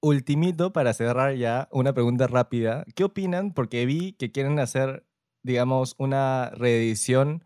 Ultimito, 0.02 0.74
para 0.74 0.94
cerrar 0.94 1.36
ya, 1.36 1.70
una 1.72 1.94
pregunta 1.94 2.28
rápida. 2.28 2.86
¿Qué 2.94 3.06
opinan? 3.06 3.54
Porque 3.54 3.86
vi 3.86 4.14
que 4.14 4.32
quieren 4.32 4.60
hacer, 4.60 5.06
digamos, 5.44 5.96
una 5.98 6.52
reedición 6.56 7.46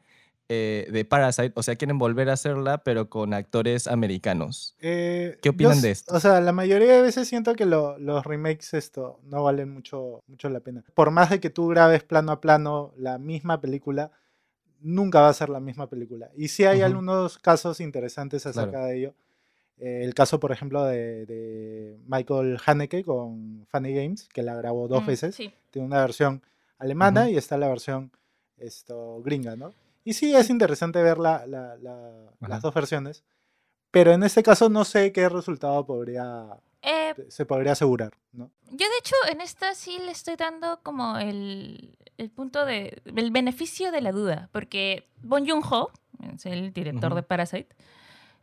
eh, 0.49 0.87
de 0.91 1.03
Parasite, 1.03 1.51
o 1.55 1.63
sea, 1.63 1.75
quieren 1.75 1.97
volver 1.97 2.29
a 2.29 2.33
hacerla, 2.33 2.77
pero 2.77 3.09
con 3.09 3.33
actores 3.33 3.85
americanos. 3.85 4.75
Eh, 4.79 5.37
¿Qué 5.41 5.49
opinan 5.49 5.81
de 5.81 5.91
esto? 5.91 6.15
O 6.15 6.21
sea, 6.21 6.39
la 6.39 6.53
mayoría 6.53 6.93
de 6.93 7.01
veces 7.01 7.27
siento 7.27 7.53
que 7.53 7.65
los 7.65 8.25
remakes 8.25 8.73
esto 8.73 9.19
no 9.23 9.43
valen 9.43 9.73
mucho, 9.73 10.23
mucho 10.27 10.49
la 10.49 10.61
pena. 10.61 10.85
Por 10.93 11.11
más 11.11 11.29
de 11.29 11.41
que 11.41 11.49
tú 11.49 11.67
grabes 11.67 12.03
plano 12.03 12.31
a 12.31 12.39
plano 12.39 12.93
la 12.95 13.17
misma 13.17 13.59
película, 13.59 14.11
nunca 14.79 15.19
va 15.19 15.29
a 15.29 15.33
ser 15.33 15.49
la 15.49 15.59
misma 15.59 15.87
película. 15.87 16.29
Y 16.35 16.47
sí 16.47 16.63
hay 16.63 16.81
algunos 16.81 17.37
casos 17.39 17.81
interesantes 17.81 18.45
acerca 18.45 18.85
de 18.85 18.97
ello. 18.97 19.15
Eh, 19.79 20.01
el 20.03 20.13
caso, 20.13 20.39
por 20.39 20.51
ejemplo, 20.51 20.85
de, 20.85 21.97
Michael 22.07 22.57
Haneke 22.65 23.03
con 23.03 23.65
Funny 23.69 23.93
Games, 23.93 24.29
que 24.29 24.43
la 24.43 24.55
grabó 24.55 24.87
dos 24.87 25.03
mm, 25.03 25.07
veces. 25.07 25.35
Tiene 25.35 25.85
una 25.85 26.01
versión 26.01 26.41
alemana 26.77 27.29
y 27.29 27.37
está 27.37 27.57
la 27.57 27.67
versión 27.67 28.11
esto, 28.57 29.21
gringa, 29.21 29.55
¿no? 29.55 29.73
Y 30.07 30.13
sí, 30.13 30.33
es 30.33 30.49
interesante 30.49 31.03
ver 31.03 31.17
las 31.17 32.61
dos 32.61 32.73
versiones, 32.73 33.25
pero 33.91 34.13
en 34.13 34.23
este 34.23 34.41
caso 34.41 34.69
no 34.69 34.85
sé 34.85 35.11
qué 35.11 35.27
resultado 35.27 35.85
podría... 35.85 36.45
Eh, 36.81 37.13
se 37.27 37.45
podría 37.45 37.73
asegurar, 37.73 38.13
¿no? 38.31 38.49
Yo 38.71 38.87
de 38.87 38.97
hecho 39.01 39.15
en 39.29 39.41
esta 39.41 39.75
sí 39.75 39.99
le 39.99 40.13
estoy 40.13 40.37
dando 40.37 40.79
como 40.81 41.17
el, 41.17 41.97
el 42.17 42.29
punto 42.29 42.63
de 42.63 43.01
el 43.03 43.31
beneficio 43.31 43.91
de 43.91 43.99
la 43.99 44.13
duda, 44.13 44.47
porque 44.53 45.09
Bon 45.23 45.45
Joon-ho, 45.45 45.91
es 46.33 46.45
el 46.45 46.71
director 46.71 47.11
Ujú. 47.11 47.15
de 47.17 47.23
Parasite, 47.23 47.75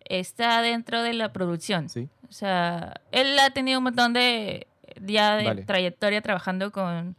está 0.04 0.60
dentro 0.60 1.02
de 1.02 1.14
la 1.14 1.32
producción. 1.32 1.88
Sí. 1.88 2.10
O 2.28 2.32
sea, 2.32 3.00
él 3.10 3.38
ha 3.38 3.48
tenido 3.54 3.78
un 3.78 3.84
montón 3.84 4.12
de 4.12 4.66
ya 5.00 5.36
de 5.36 5.44
Vale. 5.44 5.62
trayectoria 5.62 6.20
trabajando 6.20 6.72
con 6.72 7.16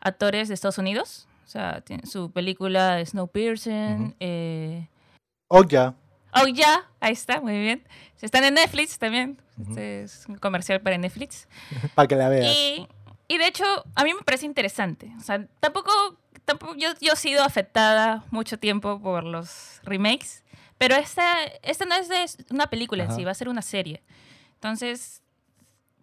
actores 0.00 0.48
de 0.48 0.54
Estados 0.54 0.76
Unidos. 0.76 1.26
O 1.46 1.48
sea, 1.48 1.80
tiene 1.80 2.04
su 2.06 2.32
película 2.32 3.04
Snowpiercer, 3.06 4.00
Ujú. 4.00 4.14
eh, 4.18 4.88
O 5.48 5.62
ya, 5.64 5.94
Oh, 6.38 6.46
ya, 6.48 6.84
ahí 7.00 7.12
está, 7.12 7.40
muy 7.40 7.58
bien. 7.58 7.86
Están 8.20 8.44
en 8.44 8.54
Netflix 8.54 8.98
también. 8.98 9.40
Ujú. 9.56 9.70
Este 9.70 10.02
es 10.02 10.26
un 10.28 10.36
comercial 10.36 10.80
para 10.82 10.98
Netflix. 10.98 11.48
para 11.94 12.06
que 12.08 12.16
la 12.16 12.28
veas. 12.28 12.54
Y, 12.54 12.86
y 13.28 13.38
de 13.38 13.46
hecho, 13.46 13.64
a 13.94 14.04
mí 14.04 14.12
me 14.12 14.20
parece 14.22 14.44
interesante. 14.44 15.10
O 15.18 15.22
sea, 15.22 15.46
tampoco, 15.60 15.90
tampoco 16.44 16.74
yo, 16.76 16.88
yo 17.00 17.12
he 17.14 17.16
sido 17.16 17.42
afectada 17.42 18.24
mucho 18.30 18.58
tiempo 18.58 19.00
por 19.00 19.24
los 19.24 19.80
remakes, 19.84 20.42
pero 20.76 20.94
esta, 20.96 21.44
esta 21.62 21.86
no 21.86 21.94
es 21.94 22.08
de 22.08 22.26
una 22.50 22.66
película 22.66 23.04
en 23.04 23.12
sí, 23.12 23.24
va 23.24 23.30
a 23.30 23.34
ser 23.34 23.48
una 23.48 23.62
serie. 23.62 24.02
Entonces, 24.54 25.22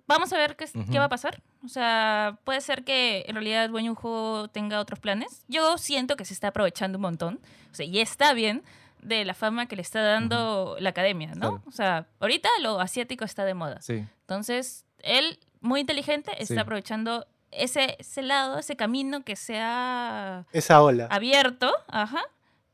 vamos 0.07 0.31
a 0.33 0.37
ver 0.37 0.55
qué, 0.55 0.65
Ujú. 0.65 0.91
qué 0.91 0.99
va 0.99 1.05
a 1.05 1.09
pasar. 1.09 1.41
O 1.63 1.67
sea, 1.67 2.37
puede 2.43 2.61
ser 2.61 2.83
que 2.83 3.23
en 3.27 3.35
realidad 3.35 3.69
Joon-ho 3.69 4.47
tenga 4.49 4.79
otros 4.79 4.99
planes. 4.99 5.43
Yo 5.47 5.77
siento 5.77 6.15
que 6.15 6.25
se 6.25 6.33
está 6.33 6.49
aprovechando 6.49 6.97
un 6.97 7.03
montón. 7.03 7.39
O 7.71 7.75
sea, 7.75 7.85
y 7.85 7.99
está 7.99 8.33
bien 8.33 8.63
de 9.01 9.25
la 9.25 9.33
fama 9.33 9.65
que 9.65 9.75
le 9.75 9.81
está 9.81 10.01
dando 10.01 10.77
la 10.79 10.89
academia, 10.89 11.29
¿no? 11.35 11.39
Claro. 11.57 11.61
O 11.65 11.71
sea, 11.71 12.07
ahorita 12.19 12.49
lo 12.61 12.79
asiático 12.79 13.25
está 13.25 13.43
de 13.45 13.53
moda. 13.53 13.81
Sí. 13.81 14.05
Entonces, 14.21 14.85
él, 14.99 15.39
muy 15.61 15.81
inteligente, 15.81 16.31
está 16.39 16.53
Sí. 16.53 16.59
aprovechando 16.59 17.25
ese, 17.51 17.97
ese 17.99 18.21
lado, 18.21 18.57
ese 18.59 18.75
camino 18.75 19.23
que 19.23 19.35
se 19.35 19.59
ha 19.59 20.45
Esa 20.53 20.81
ola. 20.81 21.07
abierto, 21.11 21.71
ajá, 21.87 22.21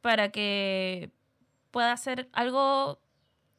para 0.01 0.29
que 0.29 1.09
pueda 1.71 1.91
hacer 1.91 2.29
algo 2.33 2.99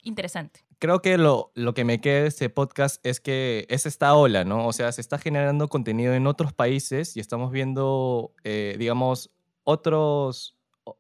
interesante. 0.03 0.65
Creo 0.81 1.03
que 1.03 1.19
lo, 1.19 1.53
lo 1.55 1.75
que 1.75 1.85
me 1.85 2.01
queda 2.01 2.23
de 2.23 2.29
este 2.29 2.49
podcast 2.49 3.05
es 3.07 3.21
que 3.21 3.67
es 3.69 3.85
esta 3.85 4.15
ola, 4.15 4.47
¿no? 4.47 4.67
O 4.67 4.73
sea, 4.73 4.91
se 4.93 5.03
está 5.03 5.19
generando 5.19 5.69
contenido 5.69 6.15
en 6.15 6.27
otros 6.27 6.55
países 6.55 7.19
y 7.19 7.21
estamos 7.21 7.53
viendo, 7.53 8.33
eh, 8.45 8.77
digamos, 8.79 9.31
otros, 9.63 10.57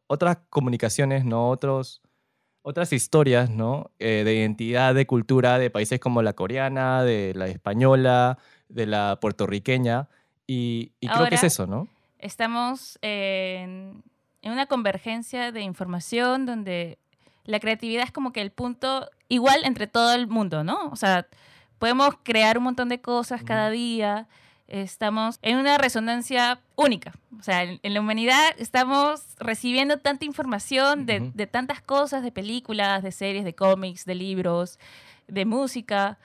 otras 0.06 0.36
comunicaciones, 0.50 1.24
¿no? 1.24 1.48
Otros, 1.48 2.02
otras 2.60 2.92
historias, 2.92 3.48
¿no? 3.48 3.90
Eh, 3.98 4.20
de 4.22 4.34
identidad, 4.34 4.94
de 4.94 5.06
cultura 5.06 5.58
de 5.58 5.70
países 5.70 5.98
como 5.98 6.20
la 6.20 6.34
coreana, 6.34 7.02
de 7.02 7.32
la 7.34 7.46
española, 7.46 8.36
de 8.68 8.84
la 8.84 9.18
puertorriqueña. 9.18 10.10
Y, 10.46 10.92
y 11.00 11.08
creo 11.08 11.26
que 11.26 11.36
es 11.36 11.44
eso, 11.44 11.66
¿no? 11.66 11.88
Estamos 12.18 12.98
en, 13.00 14.02
en 14.42 14.52
una 14.52 14.66
convergencia 14.66 15.52
de 15.52 15.62
información 15.62 16.44
donde 16.44 16.98
la 17.50 17.60
creatividad 17.60 18.04
es 18.04 18.12
como 18.12 18.32
que 18.32 18.40
el 18.40 18.50
punto 18.50 19.10
igual 19.28 19.60
entre 19.64 19.86
todo 19.86 20.14
el 20.14 20.26
mundo, 20.26 20.64
¿no? 20.64 20.88
O 20.90 20.96
sea, 20.96 21.26
podemos 21.78 22.14
crear 22.22 22.58
un 22.58 22.64
montón 22.64 22.88
de 22.88 23.00
cosas 23.00 23.42
cada 23.42 23.70
día. 23.70 24.26
Estamos 24.68 25.38
en 25.42 25.56
una 25.56 25.78
resonancia 25.78 26.60
única. 26.76 27.12
O 27.38 27.42
sea, 27.42 27.64
en, 27.64 27.80
en 27.82 27.92
la 27.94 28.00
humanidad 28.00 28.54
estamos 28.56 29.22
recibiendo 29.38 29.98
tanta 29.98 30.24
información 30.24 31.06
de, 31.06 31.30
de 31.34 31.46
tantas 31.48 31.80
cosas, 31.82 32.22
de 32.22 32.30
películas, 32.30 33.02
de 33.02 33.10
series, 33.10 33.44
de 33.44 33.54
cómics, 33.54 34.04
de 34.04 34.14
libros, 34.14 34.78
de 35.26 35.44
música, 35.44 36.18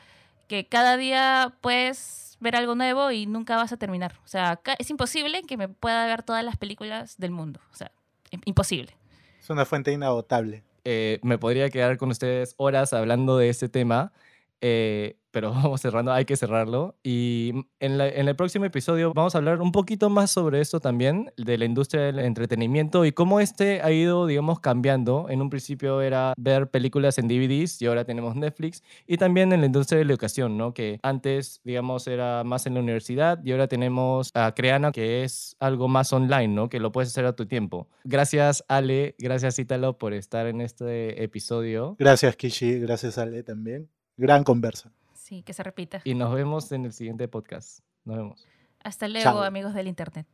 que 0.47 0.67
cada 0.67 0.95
día 0.95 1.53
puedes 1.61 2.37
ver 2.39 2.55
algo 2.55 2.75
nuevo 2.75 3.09
y 3.11 3.25
nunca 3.25 3.55
vas 3.55 3.71
a 3.71 3.77
terminar. 3.77 4.13
O 4.25 4.27
sea, 4.27 4.57
ca- 4.57 4.75
es 4.77 4.89
imposible 4.91 5.41
que 5.43 5.57
me 5.57 5.67
pueda 5.67 6.05
ver 6.05 6.21
todas 6.21 6.43
las 6.43 6.57
películas 6.57 7.17
del 7.17 7.31
mundo. 7.31 7.59
O 7.73 7.75
sea, 7.75 7.91
im- 8.29 8.41
imposible. 8.45 8.95
Es 9.41 9.49
una 9.49 9.65
fuente 9.65 9.91
inagotable. 9.91 10.63
Eh, 10.85 11.19
me 11.23 11.37
podría 11.39 11.69
quedar 11.69 11.97
con 11.97 12.11
ustedes 12.11 12.53
horas 12.57 12.93
hablando 12.93 13.37
de 13.37 13.49
este 13.49 13.69
tema, 13.69 14.13
eh, 14.61 15.17
pero 15.31 15.51
vamos 15.51 15.81
cerrando, 15.81 16.13
hay 16.13 16.23
que 16.25 16.37
cerrarlo. 16.37 16.95
Y 17.03 17.51
en, 17.79 17.97
la- 17.97 18.07
en 18.07 18.27
el 18.29 18.35
próximo 18.37 18.63
episodio 18.65 19.11
vamos 19.13 19.35
a 19.35 19.39
hablar 19.39 19.61
un 19.61 19.71
poquito 19.73 20.09
más 20.09 20.31
sobre 20.31 20.61
esto 20.61 20.79
también, 20.79 21.31
de 21.35 21.57
la 21.57 21.65
industria 21.65 22.03
del 22.03 22.19
entretenimiento 22.19 23.03
y 23.05 23.11
cómo 23.11 23.41
este 23.41 23.81
ha 23.81 23.91
ido, 23.91 24.27
digamos, 24.27 24.61
cambiando. 24.61 25.27
En 25.29 25.41
un 25.41 25.49
principio 25.49 26.01
era 26.01 26.33
ver 26.37 26.69
películas 26.69 27.17
en 27.17 27.27
DVDs 27.27 27.81
y 27.81 27.85
ahora 27.87 28.05
tenemos 28.05 28.35
Netflix. 28.37 28.81
Y 29.07 29.17
también 29.17 29.51
en 29.51 29.59
la 29.59 29.65
industria 29.65 29.99
de 29.99 30.05
la 30.05 30.11
educación, 30.13 30.57
¿no? 30.57 30.73
Que 30.73 30.99
antes, 31.03 31.59
digamos, 31.65 32.07
era 32.07 32.43
más 32.45 32.65
en 32.65 32.75
la 32.75 32.79
universidad 32.79 33.43
y 33.43 33.51
ahora 33.51 33.67
tenemos 33.67 34.31
a 34.33 34.53
Creana, 34.55 34.93
que 34.93 35.23
es 35.25 35.57
algo 35.59 35.89
más 35.89 36.13
online, 36.13 36.47
¿no? 36.47 36.69
Que 36.69 36.79
lo 36.79 36.93
puedes 36.93 37.09
hacer 37.09 37.25
a 37.25 37.35
tu 37.35 37.45
tiempo. 37.45 37.89
Gracias, 38.05 38.63
Ale. 38.69 39.15
Gracias, 39.19 39.59
Ítalo, 39.59 39.97
por 39.97 40.13
estar 40.13 40.47
en 40.47 40.61
este 40.61 41.21
episodio. 41.23 41.97
Gracias, 41.99 42.35
Kishi. 42.37 42.79
Gracias, 42.79 43.17
Ale, 43.17 43.43
también. 43.43 43.89
Gran 44.17 44.43
conversa. 44.43 44.91
Sí, 45.13 45.43
que 45.43 45.53
se 45.53 45.63
repita. 45.63 46.01
Y 46.03 46.13
nos 46.15 46.33
vemos 46.33 46.71
en 46.71 46.85
el 46.85 46.93
siguiente 46.93 47.27
podcast. 47.27 47.79
Nos 48.05 48.17
vemos. 48.17 48.47
Hasta 48.83 49.07
luego, 49.07 49.23
Chao. 49.23 49.43
amigos 49.43 49.73
del 49.73 49.87
Internet. 49.87 50.27